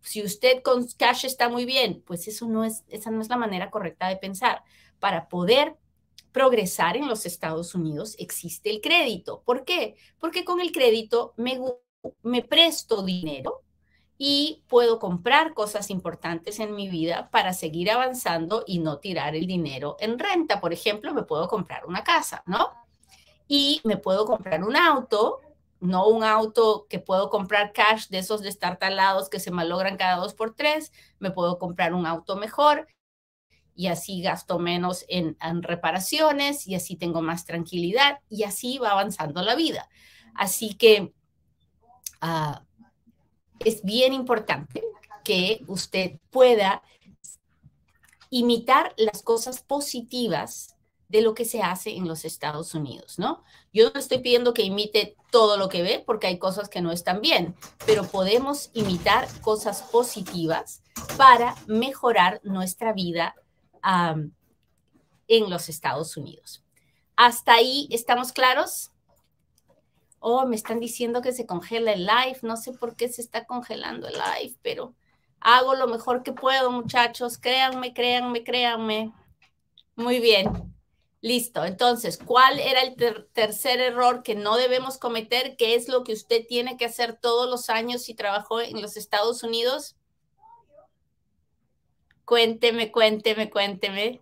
Si 0.00 0.22
usted 0.22 0.62
con 0.62 0.86
cash 0.98 1.24
está 1.24 1.48
muy 1.48 1.64
bien, 1.64 2.02
pues 2.06 2.28
eso 2.28 2.46
no 2.46 2.64
es, 2.64 2.84
esa 2.88 3.10
no 3.10 3.22
es 3.22 3.28
la 3.28 3.36
manera 3.36 3.70
correcta 3.70 4.08
de 4.08 4.16
pensar. 4.16 4.62
Para 4.98 5.28
poder 5.28 5.76
progresar 6.32 6.96
en 6.96 7.08
los 7.08 7.26
Estados 7.26 7.74
Unidos 7.74 8.16
existe 8.18 8.68
el 8.70 8.80
crédito. 8.80 9.42
¿Por 9.44 9.64
qué? 9.64 9.96
Porque 10.18 10.44
con 10.44 10.60
el 10.60 10.72
crédito 10.72 11.32
me, 11.36 11.58
me 12.22 12.42
presto 12.42 13.02
dinero 13.02 13.62
y 14.18 14.62
puedo 14.68 14.98
comprar 14.98 15.54
cosas 15.54 15.90
importantes 15.90 16.60
en 16.60 16.74
mi 16.74 16.88
vida 16.88 17.30
para 17.30 17.52
seguir 17.52 17.90
avanzando 17.90 18.64
y 18.66 18.78
no 18.78 18.98
tirar 18.98 19.34
el 19.34 19.46
dinero 19.46 19.96
en 20.00 20.18
renta. 20.18 20.60
Por 20.60 20.72
ejemplo, 20.72 21.14
me 21.14 21.22
puedo 21.22 21.48
comprar 21.48 21.86
una 21.86 22.04
casa, 22.04 22.42
¿no? 22.46 22.83
Y 23.46 23.80
me 23.84 23.96
puedo 23.96 24.24
comprar 24.24 24.64
un 24.64 24.76
auto, 24.76 25.40
no 25.80 26.08
un 26.08 26.24
auto 26.24 26.86
que 26.88 26.98
puedo 26.98 27.30
comprar 27.30 27.72
cash 27.72 28.08
de 28.08 28.18
esos 28.18 28.40
de 28.42 28.48
estar 28.48 28.78
talados 28.78 29.28
que 29.28 29.40
se 29.40 29.50
malogran 29.50 29.96
cada 29.96 30.16
dos 30.16 30.34
por 30.34 30.54
tres, 30.54 30.92
me 31.18 31.30
puedo 31.30 31.58
comprar 31.58 31.92
un 31.94 32.06
auto 32.06 32.36
mejor 32.36 32.86
y 33.76 33.88
así 33.88 34.22
gasto 34.22 34.58
menos 34.58 35.04
en, 35.08 35.36
reparaciones 35.62 36.66
y 36.66 36.74
así 36.74 36.96
tengo 36.96 37.22
más 37.22 37.44
tranquilidad 37.44 38.20
y 38.28 38.44
así 38.44 38.78
va 38.78 38.92
avanzando 38.92 39.42
la 39.42 39.56
vida. 39.56 39.88
Así 40.34 40.74
que 40.74 41.12
ah, 42.20 42.64
es 43.60 43.82
bien 43.82 44.12
importante 44.12 44.82
que 45.24 45.64
usted 45.66 46.18
pueda 46.30 46.82
imitar 48.30 48.94
las 48.96 49.22
cosas 49.22 49.62
positivas 49.62 50.73
de 51.08 51.22
lo 51.22 51.34
que 51.34 51.44
se 51.44 51.62
hace 51.62 51.96
en 51.96 52.08
los 52.08 52.24
Estados 52.24 52.74
Unidos, 52.74 53.18
¿no? 53.18 53.44
Yo 53.72 53.90
no 53.90 54.00
estoy 54.00 54.18
pidiendo 54.18 54.54
que 54.54 54.62
imite 54.62 55.16
todo 55.30 55.56
lo 55.56 55.68
que 55.68 55.82
ve 55.82 56.02
porque 56.04 56.26
hay 56.26 56.38
cosas 56.38 56.68
que 56.68 56.80
no 56.80 56.92
están 56.92 57.20
bien, 57.20 57.54
pero 57.86 58.04
podemos 58.04 58.70
imitar 58.72 59.28
cosas 59.40 59.82
positivas 59.82 60.82
para 61.16 61.54
mejorar 61.66 62.40
nuestra 62.42 62.92
vida 62.92 63.34
en 65.28 65.50
los 65.50 65.68
Estados 65.68 66.16
Unidos. 66.16 66.64
¿Hasta 67.16 67.54
ahí 67.54 67.86
estamos 67.90 68.32
claros? 68.32 68.90
Oh, 70.18 70.46
me 70.46 70.56
están 70.56 70.80
diciendo 70.80 71.20
que 71.20 71.32
se 71.32 71.46
congela 71.46 71.92
el 71.92 72.06
live. 72.06 72.38
No 72.42 72.56
sé 72.56 72.72
por 72.72 72.96
qué 72.96 73.08
se 73.08 73.20
está 73.20 73.44
congelando 73.44 74.08
el 74.08 74.14
live, 74.14 74.56
pero 74.62 74.94
hago 75.38 75.74
lo 75.74 75.86
mejor 75.86 76.22
que 76.22 76.32
puedo, 76.32 76.72
muchachos. 76.72 77.36
Créanme, 77.38 77.92
créanme, 77.92 78.42
créanme. 78.42 79.12
Muy 79.96 80.18
bien. 80.18 80.73
Listo. 81.24 81.64
Entonces, 81.64 82.18
¿cuál 82.18 82.58
era 82.60 82.82
el 82.82 82.96
tercer 83.32 83.80
error 83.80 84.22
que 84.22 84.34
no 84.34 84.58
debemos 84.58 84.98
cometer? 84.98 85.56
¿Qué 85.56 85.74
es 85.74 85.88
lo 85.88 86.04
que 86.04 86.12
usted 86.12 86.46
tiene 86.46 86.76
que 86.76 86.84
hacer 86.84 87.16
todos 87.18 87.48
los 87.48 87.70
años 87.70 88.02
si 88.02 88.12
trabajó 88.12 88.60
en 88.60 88.82
los 88.82 88.98
Estados 88.98 89.42
Unidos? 89.42 89.96
Cuénteme, 92.26 92.92
cuénteme, 92.92 93.48
cuénteme. 93.48 94.20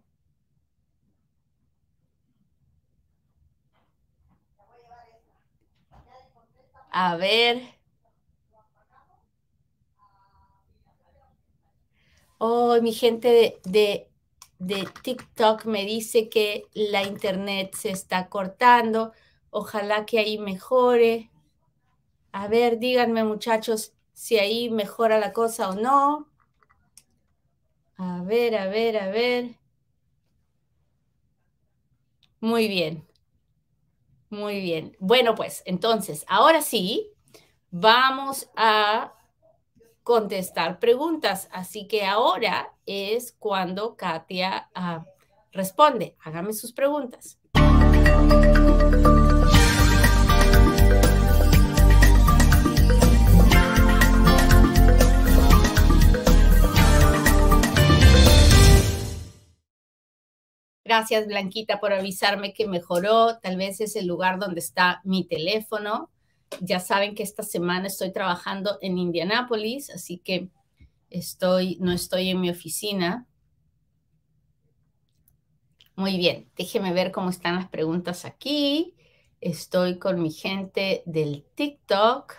A 6.92 7.16
ver. 7.16 7.56
Oh, 12.38 12.78
mi 12.82 12.92
gente 12.92 13.28
de, 13.28 13.61
de, 13.64 14.09
TikTok 15.02 15.64
me 15.66 15.85
dice 15.85 16.28
que 16.28 16.64
la 16.75 17.02
internet 17.02 17.75
se 17.75 17.90
está 17.90 18.28
cortando. 18.28 19.12
Ojalá 19.50 20.07
que 20.07 20.19
ahí 20.19 20.38
mejore. 20.38 21.31
A 22.33 22.49
ver, 22.49 22.78
díganme 22.78 23.25
muchachos 23.25 23.92
si 24.12 24.38
ahí 24.38 24.71
mejora 24.71 25.19
la 25.19 25.33
cosa 25.33 25.71
o 25.71 25.75
no. 25.75 26.28
A 27.97 28.23
ver, 28.23 28.57
a 28.57 28.66
ver, 28.66 28.97
a 28.99 29.09
ver. 29.09 29.59
Muy 32.40 32.69
bien. 32.69 33.07
Muy 34.31 34.61
bien. 34.61 34.97
Bueno, 34.99 35.35
pues 35.35 35.62
entonces, 35.66 36.25
ahora 36.26 36.62
sí, 36.62 37.12
vamos 37.71 38.49
a 38.57 39.14
contestar 40.02 40.78
preguntas. 40.78 41.49
Así 41.52 41.87
que 41.87 42.04
ahora 42.04 42.75
es 42.87 43.32
cuando 43.38 43.97
Katia 43.97 44.71
ah, 44.75 45.04
responde. 45.52 46.16
Hágame 46.25 46.52
sus 46.52 46.73
preguntas. 46.73 47.38
Gracias, 60.85 61.26
Blanquita, 61.26 61.80
por 61.80 61.94
avisarme 61.94 62.52
que 62.52 62.68
mejoró. 62.68 63.38
Tal 63.38 63.56
vez 63.56 63.80
es 63.80 63.97
el 63.97 64.06
lugar 64.06 64.38
donde 64.38 64.61
está 64.61 65.00
mi 65.04 65.26
teléfono. 65.26 66.11
Ya 66.61 66.80
saben 66.80 67.14
que 67.14 67.23
esta 67.23 67.42
semana 67.42 67.87
estoy 67.87 68.12
trabajando 68.12 68.78
en 68.80 68.99
Indianápolis, 68.99 69.90
así 69.90 70.18
que 70.18 70.50
Estoy, 71.12 71.76
no 71.78 71.92
estoy 71.92 72.30
en 72.30 72.40
mi 72.40 72.49
oficina. 72.49 73.26
Muy 75.94 76.16
bien, 76.16 76.50
déjeme 76.56 76.94
ver 76.94 77.12
cómo 77.12 77.28
están 77.28 77.56
las 77.56 77.68
preguntas 77.68 78.25
aquí. 78.25 78.94
Estoy 79.42 79.99
con 79.99 80.23
mi 80.23 80.30
gente 80.30 81.02
del 81.04 81.44
TikTok. 81.54 82.35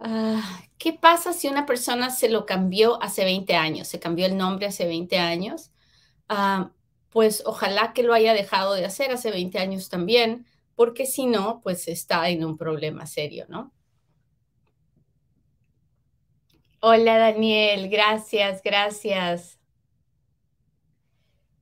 Ah, 0.00 0.60
¿Qué 0.78 0.92
pasa 0.92 1.32
si 1.32 1.46
una 1.46 1.64
persona 1.64 2.10
se 2.10 2.28
lo 2.28 2.44
cambió 2.44 3.00
hace 3.00 3.24
20 3.24 3.54
años? 3.54 3.86
Se 3.86 4.00
cambió 4.00 4.26
el 4.26 4.36
nombre 4.36 4.66
hace 4.66 4.84
20 4.84 5.16
años. 5.18 5.70
Ah, 6.28 6.72
pues 7.10 7.44
ojalá 7.46 7.92
que 7.92 8.02
lo 8.02 8.14
haya 8.14 8.34
dejado 8.34 8.74
de 8.74 8.84
hacer 8.84 9.12
hace 9.12 9.30
20 9.30 9.60
años 9.60 9.88
también, 9.88 10.44
porque 10.78 11.06
si 11.06 11.26
no, 11.26 11.60
pues 11.62 11.88
está 11.88 12.30
en 12.30 12.44
un 12.46 12.56
problema 12.58 13.06
serio, 13.06 13.46
¿no? 13.50 13.74
Hola 16.80 17.18
Daniel, 17.18 17.88
gracias, 17.88 18.62
gracias. 18.64 19.58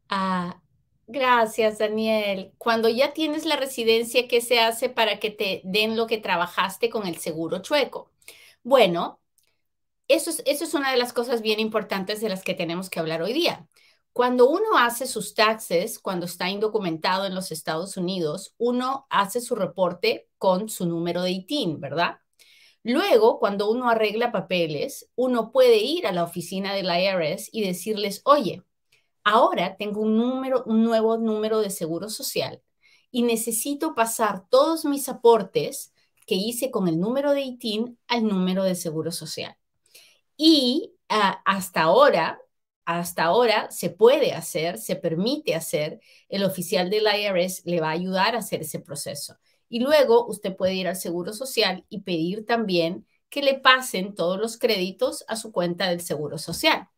Ah, 0.09 0.63
gracias 1.07 1.79
Daniel. 1.79 2.55
Cuando 2.59 2.89
ya 2.89 3.13
tienes 3.13 3.45
la 3.45 3.57
residencia, 3.57 4.29
¿qué 4.29 4.41
se 4.41 4.61
hace 4.61 4.89
para 4.89 5.19
que 5.21 5.31
te 5.31 5.63
den 5.65 5.97
lo 5.97 6.07
que 6.07 6.19
trabajaste 6.19 6.91
con 6.91 7.07
el 7.07 7.17
seguro 7.19 7.61
chueco? 7.63 8.13
Bueno, 8.63 9.21
eso 10.09 10.31
es, 10.31 10.43
eso 10.47 10.65
es 10.65 10.75
una 10.75 10.93
de 10.93 10.99
las 10.99 11.15
cosas 11.15 11.43
bien 11.43 11.61
importantes 11.61 12.21
de 12.23 12.29
las 12.31 12.45
que 12.45 12.55
tenemos 12.55 12.91
que 12.91 13.01
hablar 13.01 13.23
hoy 13.23 13.33
día. 13.35 13.69
Cuando 14.17 14.49
uno 14.49 14.79
hace 14.79 15.07
sus 15.07 15.35
taxes, 15.35 15.99
cuando 15.99 16.25
está 16.25 16.49
indocumentado 16.49 17.27
en 17.27 17.35
los 17.35 17.53
Estados 17.53 17.99
Unidos, 17.99 18.55
uno 18.57 19.07
hace 19.11 19.43
su 19.43 19.55
reporte 19.55 20.27
con 20.39 20.71
su 20.71 20.87
número 20.87 21.21
de 21.21 21.33
ITIN, 21.33 21.81
¿verdad? 21.81 22.17
Luego, 22.83 23.39
cuando 23.39 23.71
uno 23.71 23.91
arregla 23.91 24.33
papeles, 24.33 25.11
uno 25.17 25.53
puede 25.53 25.81
ir 25.81 26.07
a 26.07 26.13
la 26.13 26.25
oficina 26.25 26.73
del 26.73 26.87
IRS 26.87 27.51
y 27.53 27.61
decirles, 27.61 28.23
oye, 28.25 28.63
ahora 29.23 29.77
tengo 29.77 30.01
un 30.01 30.17
número, 30.17 30.65
un 30.65 30.83
nuevo 30.83 31.19
número 31.19 31.61
de 31.61 31.69
seguro 31.69 32.09
social 32.09 32.63
y 33.11 33.23
necesito 33.23 33.95
pasar 33.95 34.49
todos 34.49 34.87
mis 34.87 35.11
aportes 35.11 35.93
que 36.27 36.37
hice 36.37 36.71
con 36.71 36.89
el 36.89 36.99
número 36.99 37.33
de 37.33 37.43
ITIN 37.43 37.99
al 38.09 38.27
número 38.27 38.65
de 38.65 38.77
seguro 38.77 39.13
social. 39.13 39.59
Y 40.39 40.95
ah, 41.11 41.43
hasta 41.45 41.83
ahora, 41.83 42.41
hasta 42.87 43.25
ahora 43.25 43.69
se 43.71 43.90
puede 43.90 44.33
hacer, 44.33 44.78
se 44.78 44.95
permite 44.97 45.57
hacer, 45.57 46.00
el 46.28 46.45
oficial 46.45 46.88
del 46.88 47.05
IRS 47.05 47.62
le 47.66 47.81
va 47.81 47.88
a 47.88 47.93
ayudar 47.93 48.37
a 48.37 48.38
hacer 48.38 48.62
ese 48.62 48.78
proceso. 48.78 49.37
Y 49.69 49.81
luego 49.81 50.25
usted 50.26 50.55
puede 50.57 50.75
ir 50.75 50.87
al 50.87 50.97
Seguro 50.97 51.33
Social 51.33 51.85
y 51.88 52.02
pedir 52.02 52.47
también 52.47 53.05
que 53.28 53.43
le 53.43 53.55
pasen 53.59 54.14
todos 54.14 54.38
los 54.38 54.57
créditos 54.57 55.25
a 55.26 55.35
su 55.35 55.50
cuenta 55.50 55.88
del 55.88 56.00
Seguro 56.00 56.38
Social. 56.38 56.88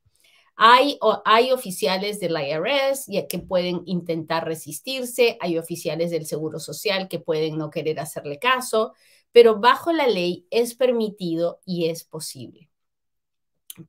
Hay, 0.57 0.99
hay 1.25 1.53
oficiales 1.53 2.21
del 2.21 2.37
IRS 2.37 3.07
que 3.27 3.39
pueden 3.39 3.83
intentar 3.87 4.45
resistirse, 4.45 5.39
hay 5.41 5.57
oficiales 5.57 6.11
del 6.11 6.27
Seguro 6.27 6.61
Social 6.61 7.09
que 7.09 7.19
pueden 7.19 7.57
no 7.57 7.71
querer 7.71 7.99
hacerle 7.99 8.39
caso, 8.39 8.93
pero 9.33 9.59
bajo 9.59 9.93
la 9.93 10.07
ley 10.07 10.47
es 10.51 10.75
permitido 10.75 11.61
y 11.65 11.89
es 11.89 12.05
posible. 12.05 12.69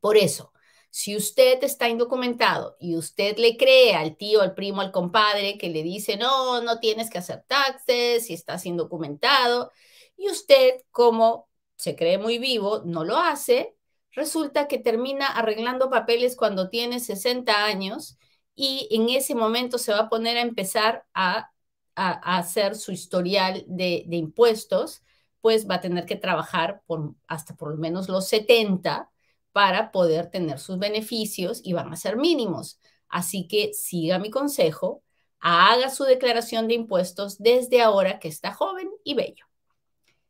Por 0.00 0.16
eso, 0.16 0.52
si 0.90 1.16
usted 1.16 1.62
está 1.62 1.88
indocumentado 1.88 2.76
y 2.80 2.96
usted 2.96 3.38
le 3.38 3.56
cree 3.56 3.94
al 3.94 4.16
tío, 4.16 4.42
al 4.42 4.54
primo, 4.54 4.80
al 4.80 4.92
compadre 4.92 5.56
que 5.56 5.68
le 5.68 5.82
dice, 5.82 6.16
no, 6.16 6.60
no 6.62 6.80
tienes 6.80 7.10
que 7.10 7.18
hacer 7.18 7.44
taxes 7.46 8.26
si 8.26 8.34
estás 8.34 8.66
indocumentado, 8.66 9.70
y 10.16 10.28
usted, 10.30 10.82
como 10.90 11.48
se 11.76 11.96
cree 11.96 12.18
muy 12.18 12.38
vivo, 12.38 12.82
no 12.84 13.04
lo 13.04 13.16
hace, 13.16 13.76
resulta 14.12 14.68
que 14.68 14.78
termina 14.78 15.26
arreglando 15.28 15.90
papeles 15.90 16.36
cuando 16.36 16.68
tiene 16.68 17.00
60 17.00 17.64
años 17.64 18.18
y 18.54 18.88
en 18.90 19.08
ese 19.08 19.34
momento 19.34 19.78
se 19.78 19.92
va 19.92 20.00
a 20.00 20.08
poner 20.10 20.36
a 20.36 20.42
empezar 20.42 21.06
a, 21.14 21.50
hacer 21.94 22.76
su 22.76 22.92
historial 22.92 23.64
de, 23.66 24.06
impuestos, 24.10 25.02
pues 25.42 25.68
va 25.68 25.76
a 25.76 25.80
tener 25.80 26.06
que 26.06 26.16
trabajar 26.16 26.82
hasta 27.26 27.56
por 27.56 27.72
lo 27.72 27.76
menos 27.76 28.08
los 28.08 28.26
70 28.28 29.09
para 29.52 29.92
poder 29.92 30.30
tener 30.30 30.58
sus 30.58 30.78
beneficios 30.78 31.60
y 31.64 31.72
van 31.72 31.92
a 31.92 31.96
ser 31.96 32.16
mínimos. 32.16 32.80
Así 33.08 33.48
que 33.48 33.72
siga 33.74 34.18
mi 34.18 34.30
consejo, 34.30 35.02
haga 35.40 35.90
su 35.90 36.04
declaración 36.04 36.68
de 36.68 36.74
impuestos 36.74 37.38
desde 37.38 37.82
ahora 37.82 38.18
que 38.18 38.28
está 38.28 38.52
joven 38.52 38.88
y 39.04 39.14
bello. 39.14 39.46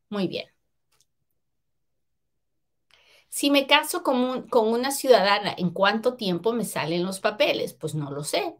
Muy 0.09 0.29
bien. 0.29 0.47
Si 3.29 3.51
me 3.51 3.67
caso 3.67 4.03
con, 4.03 4.49
con 4.49 4.69
una 4.69 4.91
ciudadana, 4.91 5.55
¿en 5.57 5.71
cuánto 5.71 6.15
tiempo 6.17 6.53
me 6.53 6.65
salen 6.65 7.05
los 7.05 7.21
papeles? 7.21 7.75
Pues 7.75 7.95
no 7.95 8.11
lo 8.11 8.25
sé 8.25 8.57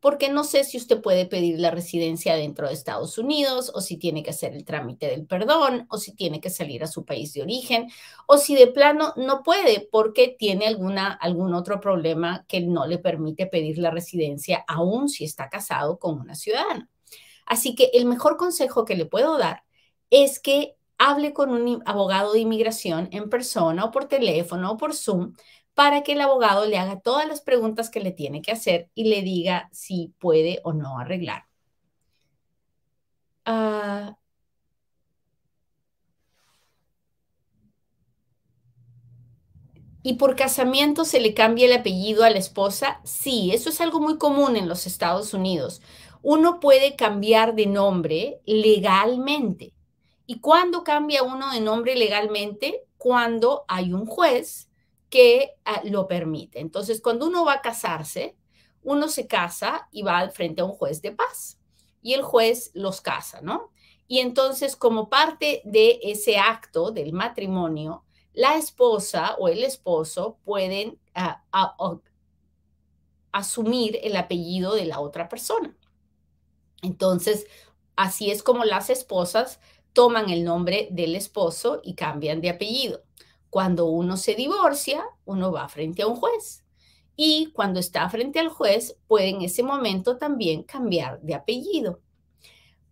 porque 0.00 0.28
no 0.28 0.44
sé 0.44 0.64
si 0.64 0.76
usted 0.76 1.00
puede 1.00 1.26
pedir 1.26 1.58
la 1.58 1.70
residencia 1.70 2.36
dentro 2.36 2.68
de 2.68 2.74
Estados 2.74 3.18
Unidos 3.18 3.72
o 3.74 3.80
si 3.80 3.96
tiene 3.96 4.22
que 4.22 4.30
hacer 4.30 4.54
el 4.54 4.64
trámite 4.64 5.08
del 5.08 5.26
perdón 5.26 5.86
o 5.90 5.98
si 5.98 6.14
tiene 6.14 6.40
que 6.40 6.50
salir 6.50 6.84
a 6.84 6.86
su 6.86 7.04
país 7.04 7.32
de 7.32 7.42
origen 7.42 7.88
o 8.26 8.38
si 8.38 8.54
de 8.54 8.66
plano 8.66 9.14
no 9.16 9.42
puede 9.42 9.88
porque 9.90 10.36
tiene 10.38 10.66
alguna, 10.66 11.12
algún 11.12 11.54
otro 11.54 11.80
problema 11.80 12.44
que 12.48 12.60
no 12.60 12.86
le 12.86 12.98
permite 12.98 13.46
pedir 13.46 13.78
la 13.78 13.90
residencia 13.90 14.64
aún 14.68 15.08
si 15.08 15.24
está 15.24 15.48
casado 15.48 15.98
con 15.98 16.20
una 16.20 16.34
ciudadana. 16.34 16.88
Así 17.46 17.74
que 17.74 17.90
el 17.94 18.06
mejor 18.06 18.36
consejo 18.36 18.84
que 18.84 18.96
le 18.96 19.06
puedo 19.06 19.38
dar 19.38 19.64
es 20.10 20.40
que 20.40 20.76
hable 20.98 21.32
con 21.32 21.50
un 21.50 21.82
abogado 21.86 22.32
de 22.32 22.40
inmigración 22.40 23.08
en 23.12 23.28
persona 23.30 23.84
o 23.84 23.90
por 23.90 24.06
teléfono 24.06 24.72
o 24.72 24.76
por 24.76 24.94
Zoom 24.94 25.34
para 25.76 26.02
que 26.02 26.12
el 26.14 26.22
abogado 26.22 26.64
le 26.66 26.78
haga 26.78 27.00
todas 27.00 27.28
las 27.28 27.42
preguntas 27.42 27.90
que 27.90 28.00
le 28.00 28.10
tiene 28.10 28.40
que 28.40 28.50
hacer 28.50 28.90
y 28.94 29.04
le 29.10 29.20
diga 29.20 29.68
si 29.72 30.14
puede 30.18 30.60
o 30.64 30.72
no 30.72 30.98
arreglar. 30.98 31.44
Ah, 33.44 34.16
¿Y 40.02 40.14
por 40.14 40.34
casamiento 40.34 41.04
se 41.04 41.20
le 41.20 41.34
cambia 41.34 41.66
el 41.66 41.74
apellido 41.74 42.24
a 42.24 42.30
la 42.30 42.38
esposa? 42.38 43.02
Sí, 43.04 43.50
eso 43.52 43.68
es 43.68 43.82
algo 43.82 44.00
muy 44.00 44.16
común 44.16 44.56
en 44.56 44.70
los 44.70 44.86
Estados 44.86 45.34
Unidos. 45.34 45.82
Uno 46.22 46.58
puede 46.58 46.96
cambiar 46.96 47.54
de 47.54 47.66
nombre 47.66 48.40
legalmente. 48.46 49.74
¿Y 50.24 50.40
cuándo 50.40 50.84
cambia 50.84 51.22
uno 51.22 51.52
de 51.52 51.60
nombre 51.60 51.96
legalmente? 51.96 52.86
Cuando 52.96 53.66
hay 53.68 53.92
un 53.92 54.06
juez 54.06 54.70
que 55.10 55.52
ah, 55.64 55.82
lo 55.84 56.06
permite. 56.06 56.60
Entonces, 56.60 57.00
cuando 57.00 57.26
uno 57.26 57.44
va 57.44 57.54
a 57.54 57.62
casarse, 57.62 58.36
uno 58.82 59.08
se 59.08 59.26
casa 59.26 59.88
y 59.90 60.02
va 60.02 60.18
al 60.18 60.30
frente 60.30 60.62
a 60.62 60.64
un 60.64 60.72
juez 60.72 61.02
de 61.02 61.12
paz 61.12 61.58
y 62.02 62.14
el 62.14 62.22
juez 62.22 62.70
los 62.74 63.00
casa, 63.00 63.40
¿no? 63.40 63.72
Y 64.08 64.20
entonces, 64.20 64.76
como 64.76 65.08
parte 65.08 65.62
de 65.64 65.98
ese 66.02 66.38
acto 66.38 66.92
del 66.92 67.12
matrimonio, 67.12 68.04
la 68.32 68.56
esposa 68.56 69.34
o 69.38 69.48
el 69.48 69.64
esposo 69.64 70.38
pueden 70.44 71.00
ah, 71.14 71.42
asumir 73.32 73.98
el 74.02 74.14
apellido 74.16 74.74
de 74.74 74.84
la 74.84 75.00
otra 75.00 75.28
persona. 75.28 75.76
Entonces, 76.82 77.46
así 77.96 78.30
es 78.30 78.42
como 78.42 78.64
las 78.64 78.90
esposas 78.90 79.58
toman 79.92 80.28
el 80.28 80.44
nombre 80.44 80.88
del 80.90 81.16
esposo 81.16 81.80
y 81.82 81.94
cambian 81.94 82.42
de 82.42 82.50
apellido. 82.50 83.02
Cuando 83.56 83.86
uno 83.86 84.18
se 84.18 84.34
divorcia, 84.34 85.02
uno 85.24 85.50
va 85.50 85.66
frente 85.70 86.02
a 86.02 86.06
un 86.06 86.16
juez. 86.16 86.62
Y 87.16 87.52
cuando 87.54 87.80
está 87.80 88.06
frente 88.10 88.38
al 88.38 88.50
juez, 88.50 88.98
puede 89.08 89.30
en 89.30 89.40
ese 89.40 89.62
momento 89.62 90.18
también 90.18 90.62
cambiar 90.62 91.22
de 91.22 91.34
apellido. 91.34 92.02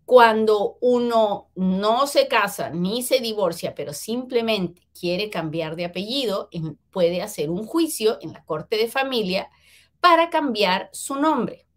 Cuando 0.05 0.79
uno 0.81 1.51
no 1.53 2.07
se 2.07 2.27
casa 2.27 2.71
ni 2.71 3.03
se 3.03 3.19
divorcia, 3.19 3.75
pero 3.75 3.93
simplemente 3.93 4.81
quiere 4.99 5.29
cambiar 5.29 5.75
de 5.75 5.85
apellido, 5.85 6.49
puede 6.89 7.21
hacer 7.21 7.51
un 7.51 7.67
juicio 7.67 8.17
en 8.21 8.33
la 8.33 8.43
corte 8.43 8.75
de 8.75 8.87
familia 8.87 9.51
para 9.99 10.31
cambiar 10.31 10.89
su 10.93 11.13
nombre. 11.13 11.67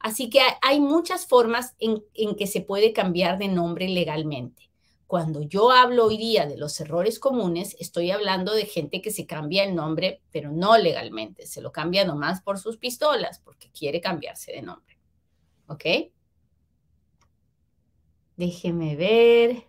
Así 0.00 0.28
que 0.28 0.40
hay 0.60 0.80
muchas 0.80 1.28
formas 1.28 1.76
en, 1.78 2.02
en 2.14 2.34
que 2.34 2.48
se 2.48 2.62
puede 2.62 2.92
cambiar 2.92 3.38
de 3.38 3.46
nombre 3.46 3.88
legalmente. 3.88 4.73
Cuando 5.06 5.42
yo 5.42 5.70
hablo 5.70 6.06
hoy 6.06 6.16
día 6.16 6.46
de 6.46 6.56
los 6.56 6.80
errores 6.80 7.18
comunes, 7.18 7.76
estoy 7.78 8.10
hablando 8.10 8.54
de 8.54 8.66
gente 8.66 9.02
que 9.02 9.10
se 9.10 9.26
cambia 9.26 9.64
el 9.64 9.74
nombre, 9.74 10.22
pero 10.30 10.50
no 10.50 10.78
legalmente, 10.78 11.46
se 11.46 11.60
lo 11.60 11.72
cambia 11.72 12.04
nomás 12.04 12.40
por 12.40 12.58
sus 12.58 12.78
pistolas, 12.78 13.38
porque 13.40 13.70
quiere 13.70 14.00
cambiarse 14.00 14.52
de 14.52 14.62
nombre. 14.62 14.98
¿Ok? 15.66 15.84
Déjeme 18.36 18.96
ver. 18.96 19.64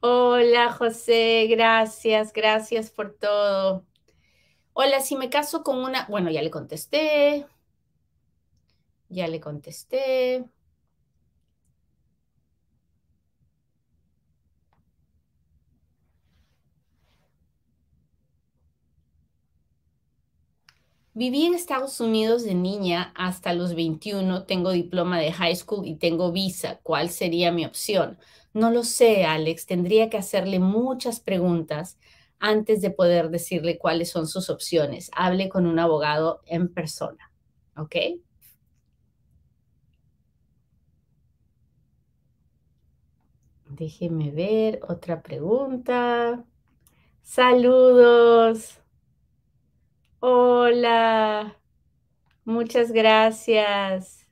Hola, 0.00 0.72
José, 0.72 1.46
gracias, 1.48 2.32
gracias 2.32 2.90
por 2.90 3.14
todo. 3.14 3.84
Hola, 4.74 5.00
si 5.00 5.16
me 5.16 5.30
caso 5.30 5.62
con 5.62 5.78
una, 5.78 6.06
bueno, 6.08 6.30
ya 6.30 6.42
le 6.42 6.50
contesté. 6.50 7.46
Ya 9.08 9.26
le 9.26 9.40
contesté. 9.40 10.44
Viví 21.16 21.46
en 21.46 21.54
Estados 21.54 21.98
Unidos 22.00 22.44
de 22.44 22.54
niña 22.54 23.10
hasta 23.16 23.54
los 23.54 23.74
21, 23.74 24.44
tengo 24.44 24.70
diploma 24.70 25.18
de 25.18 25.32
high 25.32 25.56
school 25.56 25.86
y 25.86 25.94
tengo 25.94 26.30
visa. 26.30 26.78
¿Cuál 26.82 27.08
sería 27.08 27.50
mi 27.50 27.64
opción? 27.64 28.18
No 28.52 28.70
lo 28.70 28.84
sé, 28.84 29.24
Alex. 29.24 29.64
Tendría 29.64 30.10
que 30.10 30.18
hacerle 30.18 30.58
muchas 30.58 31.20
preguntas 31.20 31.96
antes 32.38 32.82
de 32.82 32.90
poder 32.90 33.30
decirle 33.30 33.78
cuáles 33.78 34.10
son 34.10 34.26
sus 34.26 34.50
opciones. 34.50 35.10
Hable 35.14 35.48
con 35.48 35.64
un 35.66 35.78
abogado 35.78 36.42
en 36.44 36.68
persona. 36.68 37.32
¿Ok? 37.78 37.96
Déjeme 43.70 44.32
ver 44.32 44.80
otra 44.86 45.22
pregunta. 45.22 46.44
Saludos. 47.22 48.82
Hola. 50.28 51.56
Muchas 52.44 52.92
gracias. 52.92 54.26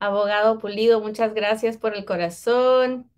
Abogado 0.00 0.58
Pulido, 0.58 1.00
muchas 1.00 1.32
gracias 1.32 1.78
por 1.78 1.96
el 1.96 2.04
corazón. 2.04 3.10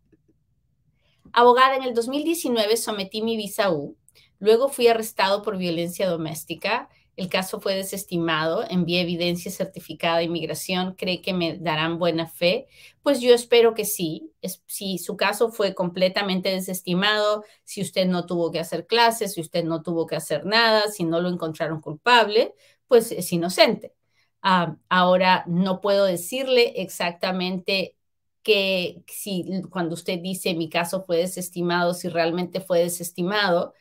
Abogada, 1.33 1.77
en 1.77 1.83
el 1.83 1.95
2019 1.95 2.77
sometí 2.77 3.23
mi 3.23 3.37
visa 3.37 3.71
U. 3.71 3.97
Luego 4.39 4.69
fui 4.69 4.89
arrestado 4.89 5.43
por 5.43 5.59
violencia 5.59 6.09
doméstica. 6.09 6.89
El 7.19 7.29
caso 7.29 7.61
fue 7.61 7.75
desestimado. 7.75 8.65
Envié 8.71 9.01
evidencia 9.01 9.51
certificada 9.51 10.19
de 10.19 10.25
inmigración. 10.25 10.95
¿Cree 10.95 11.21
que 11.21 11.33
me 11.33 11.59
darán 11.59 11.99
buena 11.99 12.29
fe? 12.29 12.69
Pues 13.03 13.21
yo 13.21 13.35
espero 13.35 13.75
que 13.75 13.85
sí. 13.85 14.33
si 14.67 14.99
su 14.99 15.17
caso 15.17 15.51
fue 15.51 15.75
completamente 15.75 16.49
desestimado, 16.51 17.45
si 17.65 17.83
usted 17.83 18.07
no 18.07 18.25
tuvo 18.25 18.53
que 18.53 18.61
hacer 18.61 18.87
clases, 18.87 19.35
si 19.35 19.41
usted 19.41 19.65
no 19.65 19.83
tuvo 19.83 20.07
que 20.07 20.15
hacer 20.15 20.47
nada, 20.47 20.83
si 20.93 21.03
no 21.03 21.21
lo 21.21 21.29
encontraron 21.29 21.81
culpable, 21.81 22.55
pues 22.87 23.11
es 23.11 23.33
inocente. 23.33 23.95
Ah, 24.41 24.77
ahora, 24.89 25.43
no 25.49 25.81
puedo 25.81 26.05
decirle 26.05 26.75
exactamente 26.77 27.97
que 28.45 29.03
si 29.09 29.45
cuando 29.71 29.95
usted 29.95 30.21
dice 30.21 30.55
mi 30.55 30.69
caso 30.71 31.03
fue 31.03 31.17
desestimado, 31.19 31.95
si 31.95 32.09
realmente 32.09 32.61
fue 32.61 32.79
desestimado 32.81 33.75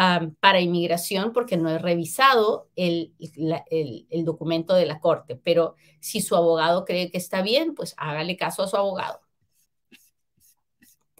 ah, 0.00 0.28
para 0.40 0.60
inmigración, 0.60 1.32
porque 1.32 1.56
no 1.56 1.68
he 1.70 1.78
revisado 1.78 2.70
el, 2.76 3.14
el, 3.20 4.24
documento 4.24 4.74
de 4.74 4.86
la 4.86 5.00
corte. 5.00 5.34
Pero 5.36 5.74
si 6.00 6.20
su 6.20 6.36
abogado 6.36 6.84
cree 6.84 7.10
que 7.10 7.18
está 7.18 7.42
bien, 7.42 7.74
pues 7.74 7.94
hágale 7.96 8.36
caso 8.36 8.62
a 8.62 8.68
su 8.68 8.76
abogado. 8.76 9.20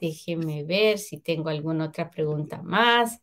Déjeme 0.01 0.62
ver 0.62 0.99
si 0.99 1.19
tengo 1.19 1.49
alguna 1.49 1.87
otra 1.87 2.11
pregunta 2.11 2.62
más. 2.62 3.21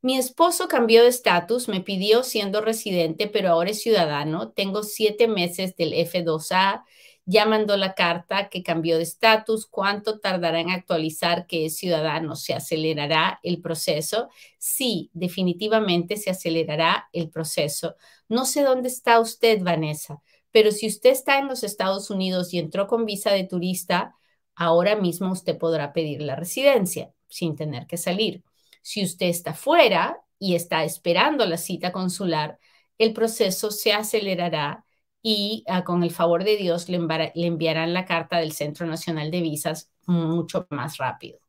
Mi 0.00 0.16
esposo 0.16 0.68
cambió 0.68 1.02
de 1.02 1.08
estatus, 1.08 1.68
me 1.68 1.80
pidió 1.80 2.22
siendo 2.22 2.60
residente, 2.60 3.26
pero 3.26 3.50
ahora 3.50 3.70
es 3.70 3.82
ciudadano. 3.82 4.52
Tengo 4.52 4.82
siete 4.82 5.28
meses 5.28 5.76
del 5.76 5.92
F2A. 5.92 6.84
Ya 7.26 7.46
mandó 7.46 7.76
la 7.78 7.94
carta 7.94 8.50
que 8.50 8.62
cambió 8.62 8.98
de 8.98 9.04
estatus. 9.04 9.66
¿Cuánto 9.66 10.20
tardará 10.20 10.60
en 10.60 10.70
actualizar 10.70 11.46
que 11.46 11.66
es 11.66 11.76
ciudadano? 11.76 12.36
¿Se 12.36 12.52
acelerará 12.52 13.40
el 13.42 13.62
proceso? 13.62 14.28
Sí, 14.58 15.10
definitivamente 15.14 16.16
se 16.18 16.30
acelerará 16.30 17.08
el 17.12 17.30
proceso. 17.30 17.96
No 18.28 18.44
sé 18.44 18.62
dónde 18.62 18.88
está 18.88 19.20
usted, 19.20 19.62
Vanessa, 19.62 20.22
pero 20.50 20.70
si 20.70 20.86
usted 20.86 21.10
está 21.10 21.38
en 21.38 21.48
los 21.48 21.64
Estados 21.64 22.10
Unidos 22.10 22.52
y 22.52 22.58
entró 22.58 22.86
con 22.86 23.06
visa 23.06 23.30
de 23.32 23.44
turista, 23.44 24.14
ahora 24.54 24.94
mismo 24.96 25.32
usted 25.32 25.56
podrá 25.58 25.92
pedir 25.92 26.20
la 26.22 26.36
residencia 26.36 27.12
sin 27.28 27.56
tener 27.56 27.86
que 27.86 27.96
salir. 27.96 28.44
Si 28.82 29.02
usted 29.02 29.26
está 29.26 29.54
fuera 29.54 30.20
y 30.38 30.54
está 30.56 30.84
esperando 30.84 31.46
la 31.46 31.56
cita 31.56 31.90
consular, 31.90 32.58
el 32.98 33.12
proceso 33.12 33.70
se 33.70 33.92
acelerará 33.92 34.83
y 35.26 35.64
ah, 35.68 35.84
con 35.84 36.04
el 36.04 36.10
favor 36.10 36.44
de 36.44 36.58
Dios 36.58 36.90
le, 36.90 36.98
le 36.98 37.46
enviarán 37.46 37.94
la 37.94 38.04
carta 38.04 38.36
del 38.36 38.52
Centro 38.52 38.86
Nacional 38.86 39.30
de 39.30 39.40
Visas 39.40 39.90
mucho 40.06 40.66
más 40.68 40.98
rápido. 40.98 41.40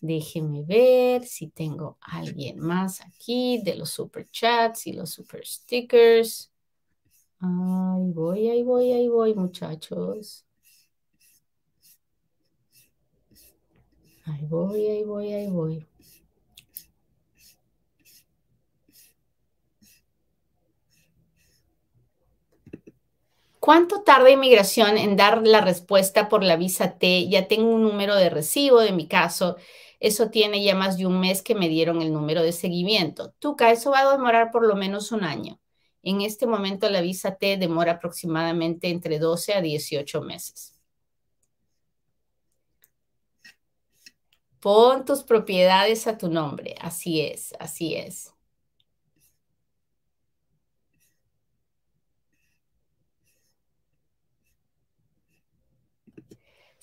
Déjeme 0.00 0.64
ver 0.64 1.24
si 1.24 1.46
tengo 1.46 1.96
alguien 2.00 2.58
más 2.58 3.00
aquí 3.02 3.62
de 3.64 3.76
los 3.76 3.90
super 3.90 4.28
chats 4.32 4.88
y 4.88 4.94
los 4.94 5.10
super 5.10 5.46
stickers. 5.46 6.52
Ahí 7.38 8.10
voy, 8.12 8.48
ahí 8.48 8.64
voy, 8.64 8.90
ahí 8.90 9.08
voy, 9.08 9.34
muchachos. 9.34 10.44
Ahí 14.24 14.44
voy, 14.46 14.88
ahí 14.88 15.04
voy, 15.04 15.32
ahí 15.32 15.50
voy. 15.50 15.86
¿Cuánto 23.62 24.02
tarda 24.02 24.28
inmigración 24.28 24.98
en 24.98 25.16
dar 25.16 25.46
la 25.46 25.60
respuesta 25.60 26.28
por 26.28 26.42
la 26.42 26.56
visa 26.56 26.98
T? 26.98 27.28
Ya 27.28 27.46
tengo 27.46 27.70
un 27.72 27.84
número 27.84 28.16
de 28.16 28.28
recibo 28.28 28.80
de 28.80 28.90
mi 28.90 29.06
caso. 29.06 29.54
Eso 30.00 30.30
tiene 30.30 30.64
ya 30.64 30.74
más 30.74 30.98
de 30.98 31.06
un 31.06 31.20
mes 31.20 31.42
que 31.42 31.54
me 31.54 31.68
dieron 31.68 32.02
el 32.02 32.12
número 32.12 32.42
de 32.42 32.50
seguimiento. 32.50 33.30
Tuca, 33.38 33.70
eso 33.70 33.92
va 33.92 34.00
a 34.00 34.10
demorar 34.10 34.50
por 34.50 34.66
lo 34.66 34.74
menos 34.74 35.12
un 35.12 35.22
año. 35.22 35.60
En 36.02 36.22
este 36.22 36.48
momento 36.48 36.90
la 36.90 37.02
visa 37.02 37.36
T 37.36 37.56
demora 37.56 37.92
aproximadamente 37.92 38.88
entre 38.88 39.20
12 39.20 39.54
a 39.54 39.60
18 39.60 40.22
meses. 40.22 40.80
Pon 44.58 45.04
tus 45.04 45.22
propiedades 45.22 46.08
a 46.08 46.18
tu 46.18 46.28
nombre. 46.28 46.74
Así 46.80 47.20
es, 47.20 47.54
así 47.60 47.94
es. 47.94 48.32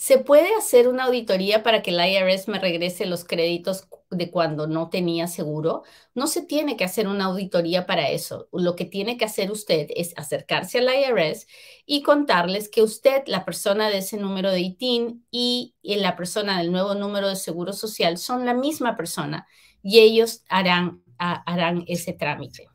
¿Se 0.02 0.18
puede 0.18 0.56
hacer 0.56 0.88
una 0.88 1.04
auditoría 1.04 1.62
para 1.62 1.82
que 1.82 1.92
el 1.92 2.00
IRS 2.00 2.48
me 2.48 2.58
regrese 2.58 3.06
los 3.06 3.26
créditos 3.26 3.90
de 4.10 4.32
cuando 4.32 4.66
no 4.66 4.90
tenía 4.90 5.28
seguro? 5.28 5.84
No 6.16 6.28
se 6.28 6.42
tiene 6.42 6.78
que 6.78 6.86
hacer 6.86 7.06
una 7.10 7.26
auditoría 7.26 7.86
para 7.86 8.10
eso. 8.10 8.48
Lo 8.54 8.78
que 8.78 8.86
tiene 8.86 9.18
que 9.18 9.26
hacer 9.26 9.52
usted 9.52 9.88
es 9.94 10.14
acercarse 10.16 10.80
al 10.80 10.88
IRS 10.88 11.48
y 11.86 12.02
contarles 12.02 12.70
que 12.70 12.82
usted, 12.82 13.24
la 13.28 13.44
persona 13.44 13.90
de 13.90 13.98
ese 13.98 14.16
número 14.16 14.52
de 14.52 14.62
ITIN 14.62 15.28
y 15.32 15.76
la 15.84 16.16
persona 16.16 16.60
del 16.60 16.72
nuevo 16.72 16.96
número 16.96 17.28
de 17.28 17.36
seguro 17.36 17.74
social 17.74 18.18
son 18.18 18.46
la 18.46 18.54
misma 18.54 18.96
persona 18.96 19.48
y 19.84 20.00
ellos 20.00 20.46
harán, 20.48 21.04
harán 21.18 21.84
ese 21.88 22.14
trámite. 22.14 22.70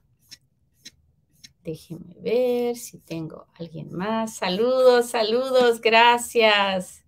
Déjenme 1.62 2.16
ver 2.20 2.76
si 2.76 2.98
tengo 2.98 3.46
alguien 3.54 3.90
más. 3.92 4.36
Saludos, 4.36 5.06
saludos, 5.06 5.80
gracias. 5.80 7.03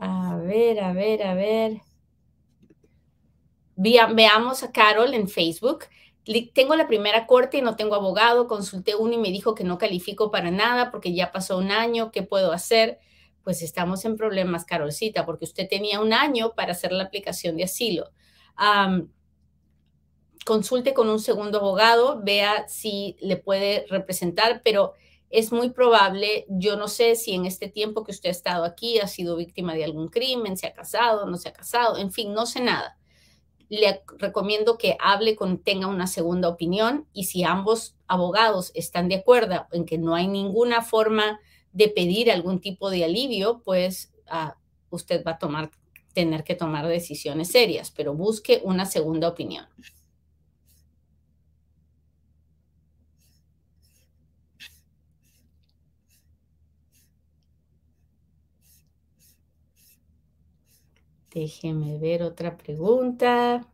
A 0.00 0.36
ver, 0.36 0.80
a 0.80 0.92
ver, 0.92 1.22
a 1.22 1.34
ver. 1.34 1.80
veamos 3.76 4.64
a 4.64 4.72
Carol 4.72 5.14
en 5.14 5.28
Facebook. 5.28 5.84
Tengo 6.54 6.74
la 6.74 6.88
primera 6.88 7.26
corte 7.26 7.58
y 7.58 7.62
no 7.62 7.76
tengo 7.76 7.94
abogado. 7.94 8.48
Consulté 8.48 8.96
uno 8.96 9.14
y 9.14 9.18
me 9.18 9.30
dijo 9.30 9.54
que 9.54 9.62
no 9.62 9.78
califico 9.78 10.32
para 10.32 10.50
nada 10.50 10.90
porque 10.90 11.14
ya 11.14 11.30
pasó 11.30 11.58
un 11.58 11.70
año. 11.70 12.10
¿Qué 12.10 12.22
puedo 12.22 12.52
hacer? 12.52 12.98
pues 13.42 13.62
estamos 13.62 14.04
en 14.04 14.16
problemas, 14.16 14.64
Carolcita, 14.64 15.24
porque 15.26 15.44
usted 15.44 15.68
tenía 15.68 16.00
un 16.00 16.12
año 16.12 16.52
para 16.54 16.72
hacer 16.72 16.92
la 16.92 17.04
aplicación 17.04 17.56
de 17.56 17.64
asilo. 17.64 18.10
consulte 20.44 20.94
con 20.94 21.08
un 21.08 21.20
segundo 21.20 21.58
abogado, 21.58 22.20
vea 22.22 22.66
si 22.68 23.16
le 23.20 23.36
puede 23.36 23.86
representar, 23.88 24.62
pero 24.64 24.94
es 25.30 25.52
muy 25.52 25.70
probable, 25.70 26.44
yo 26.48 26.76
no 26.76 26.88
sé 26.88 27.14
si 27.14 27.32
en 27.34 27.46
este 27.46 27.68
tiempo 27.68 28.02
que 28.02 28.10
usted 28.10 28.28
ha 28.28 28.32
estado 28.32 28.64
aquí 28.64 28.98
ha 28.98 29.06
sido 29.06 29.36
víctima 29.36 29.74
de 29.74 29.84
algún 29.84 30.08
crimen, 30.08 30.56
se 30.56 30.66
ha 30.66 30.74
casado, 30.74 31.26
no 31.26 31.36
se 31.36 31.48
ha 31.48 31.52
casado, 31.52 31.96
en 31.98 32.10
fin, 32.10 32.34
no 32.34 32.46
sé 32.46 32.60
nada. 32.60 32.98
Le 33.68 34.02
recomiendo 34.18 34.76
que 34.76 34.96
hable 34.98 35.36
con, 35.36 35.58
tenga 35.58 35.86
una 35.86 36.08
segunda 36.08 36.48
opinión 36.48 37.06
y 37.12 37.24
si 37.24 37.44
ambos 37.44 37.94
abogados 38.08 38.72
están 38.74 39.08
de 39.08 39.14
acuerdo 39.14 39.66
en 39.70 39.86
que 39.86 39.98
no 39.98 40.16
hay 40.16 40.26
ninguna 40.26 40.82
forma 40.82 41.38
de 41.72 41.86
pedir 41.86 42.32
algún 42.32 42.60
tipo 42.60 42.90
de 42.90 43.04
alivio, 43.04 43.62
pues 43.64 44.12
ah, 44.26 44.56
usted 44.90 45.22
va 45.24 45.32
a 45.32 45.38
tomar, 45.38 45.70
tener 46.12 46.42
que 46.42 46.56
tomar 46.56 46.88
decisiones 46.88 47.52
serias, 47.52 47.92
pero 47.92 48.14
busque 48.14 48.60
una 48.64 48.84
segunda 48.84 49.28
opinión. 49.28 49.66
Déjeme 61.30 61.96
ver 61.98 62.22
otra 62.24 62.56
pregunta. 62.56 63.66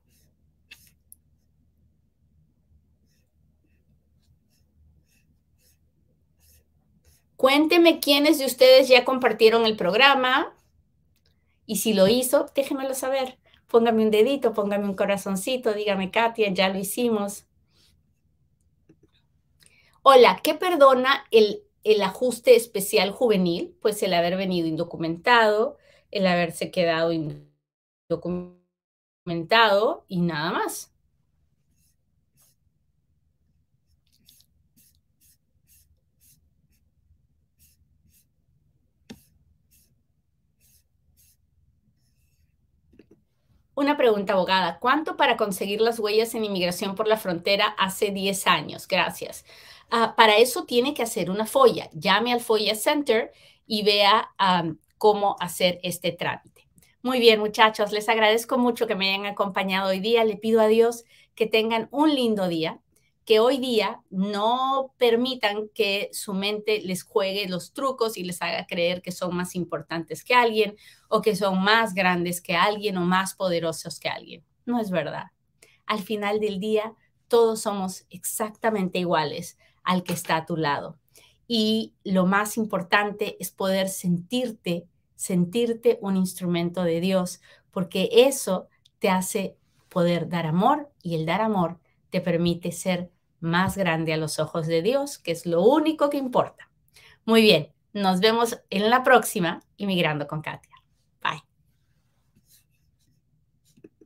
Cuénteme 7.36 8.00
quiénes 8.00 8.38
de 8.38 8.46
ustedes 8.46 8.88
ya 8.88 9.04
compartieron 9.04 9.66
el 9.66 9.76
programa 9.76 10.54
y 11.66 11.76
si 11.76 11.94
lo 11.94 12.08
hizo, 12.08 12.46
déjenmelo 12.54 12.94
saber. 12.94 13.38
Póngame 13.68 14.04
un 14.04 14.10
dedito, 14.10 14.52
póngame 14.52 14.84
un 14.84 14.94
corazoncito, 14.94 15.72
dígame, 15.72 16.10
Katia, 16.10 16.52
ya 16.52 16.68
lo 16.68 16.78
hicimos. 16.78 17.46
Hola, 20.02 20.40
¿qué 20.42 20.54
perdona 20.54 21.24
el, 21.30 21.64
el 21.84 22.02
ajuste 22.02 22.54
especial 22.54 23.10
juvenil? 23.10 23.76
Pues 23.80 24.02
el 24.02 24.14
haber 24.14 24.36
venido 24.36 24.68
indocumentado, 24.68 25.78
el 26.16 26.26
haberse 26.26 26.70
quedado 26.70 27.12
indocumentado 27.12 28.66
y 30.08 30.20
nada 30.20 30.52
más. 30.52 30.92
Una 43.74 43.96
pregunta, 43.98 44.32
abogada. 44.32 44.78
¿Cuánto 44.78 45.16
para 45.16 45.36
conseguir 45.36 45.80
las 45.82 45.98
huellas 45.98 46.34
en 46.34 46.44
inmigración 46.44 46.94
por 46.94 47.06
la 47.06 47.18
frontera 47.18 47.66
hace 47.78 48.10
10 48.10 48.46
años? 48.46 48.88
Gracias. 48.88 49.44
Ah, 49.90 50.14
para 50.16 50.36
eso 50.38 50.64
tiene 50.64 50.94
que 50.94 51.02
hacer 51.02 51.30
una 51.30 51.46
folla. 51.46 51.90
Llame 51.92 52.32
al 52.32 52.40
Folla 52.40 52.74
Center 52.74 53.32
y 53.66 53.82
vea 53.84 54.30
cómo 54.98 55.36
hacer 55.40 55.78
este 55.82 56.12
trámite. 56.12 56.66
Muy 57.02 57.20
bien, 57.20 57.38
muchachos, 57.38 57.92
les 57.92 58.08
agradezco 58.08 58.58
mucho 58.58 58.86
que 58.86 58.96
me 58.96 59.08
hayan 59.08 59.26
acompañado 59.26 59.90
hoy 59.90 60.00
día. 60.00 60.24
Le 60.24 60.36
pido 60.36 60.60
a 60.60 60.66
Dios 60.66 61.04
que 61.36 61.46
tengan 61.46 61.88
un 61.92 62.14
lindo 62.14 62.48
día, 62.48 62.80
que 63.24 63.38
hoy 63.38 63.58
día 63.58 64.00
no 64.10 64.92
permitan 64.98 65.68
que 65.74 66.10
su 66.12 66.34
mente 66.34 66.80
les 66.80 67.04
juegue 67.04 67.48
los 67.48 67.72
trucos 67.72 68.16
y 68.16 68.24
les 68.24 68.42
haga 68.42 68.66
creer 68.66 69.02
que 69.02 69.12
son 69.12 69.36
más 69.36 69.54
importantes 69.54 70.24
que 70.24 70.34
alguien 70.34 70.76
o 71.08 71.22
que 71.22 71.36
son 71.36 71.62
más 71.62 71.94
grandes 71.94 72.40
que 72.40 72.56
alguien 72.56 72.96
o 72.96 73.02
más 73.02 73.34
poderosos 73.34 74.00
que 74.00 74.08
alguien. 74.08 74.44
No 74.64 74.80
es 74.80 74.90
verdad. 74.90 75.26
Al 75.86 76.00
final 76.00 76.40
del 76.40 76.58
día, 76.58 76.94
todos 77.28 77.60
somos 77.60 78.04
exactamente 78.10 78.98
iguales 78.98 79.58
al 79.84 80.02
que 80.02 80.12
está 80.12 80.38
a 80.38 80.46
tu 80.46 80.56
lado. 80.56 80.98
Y 81.48 81.94
lo 82.04 82.26
más 82.26 82.56
importante 82.56 83.36
es 83.40 83.50
poder 83.50 83.88
sentirte, 83.88 84.86
sentirte 85.14 85.98
un 86.00 86.16
instrumento 86.16 86.82
de 86.84 87.00
Dios, 87.00 87.40
porque 87.70 88.08
eso 88.12 88.68
te 88.98 89.08
hace 89.08 89.56
poder 89.88 90.28
dar 90.28 90.46
amor 90.46 90.90
y 91.02 91.14
el 91.14 91.26
dar 91.26 91.40
amor 91.40 91.78
te 92.10 92.20
permite 92.20 92.72
ser 92.72 93.10
más 93.40 93.76
grande 93.76 94.12
a 94.12 94.16
los 94.16 94.38
ojos 94.38 94.66
de 94.66 94.82
Dios, 94.82 95.18
que 95.18 95.32
es 95.32 95.46
lo 95.46 95.62
único 95.62 96.10
que 96.10 96.16
importa. 96.16 96.70
Muy 97.24 97.42
bien, 97.42 97.72
nos 97.92 98.20
vemos 98.20 98.60
en 98.70 98.90
la 98.90 99.02
próxima, 99.02 99.62
Inmigrando 99.76 100.26
con 100.26 100.42
Katia. 100.42 100.75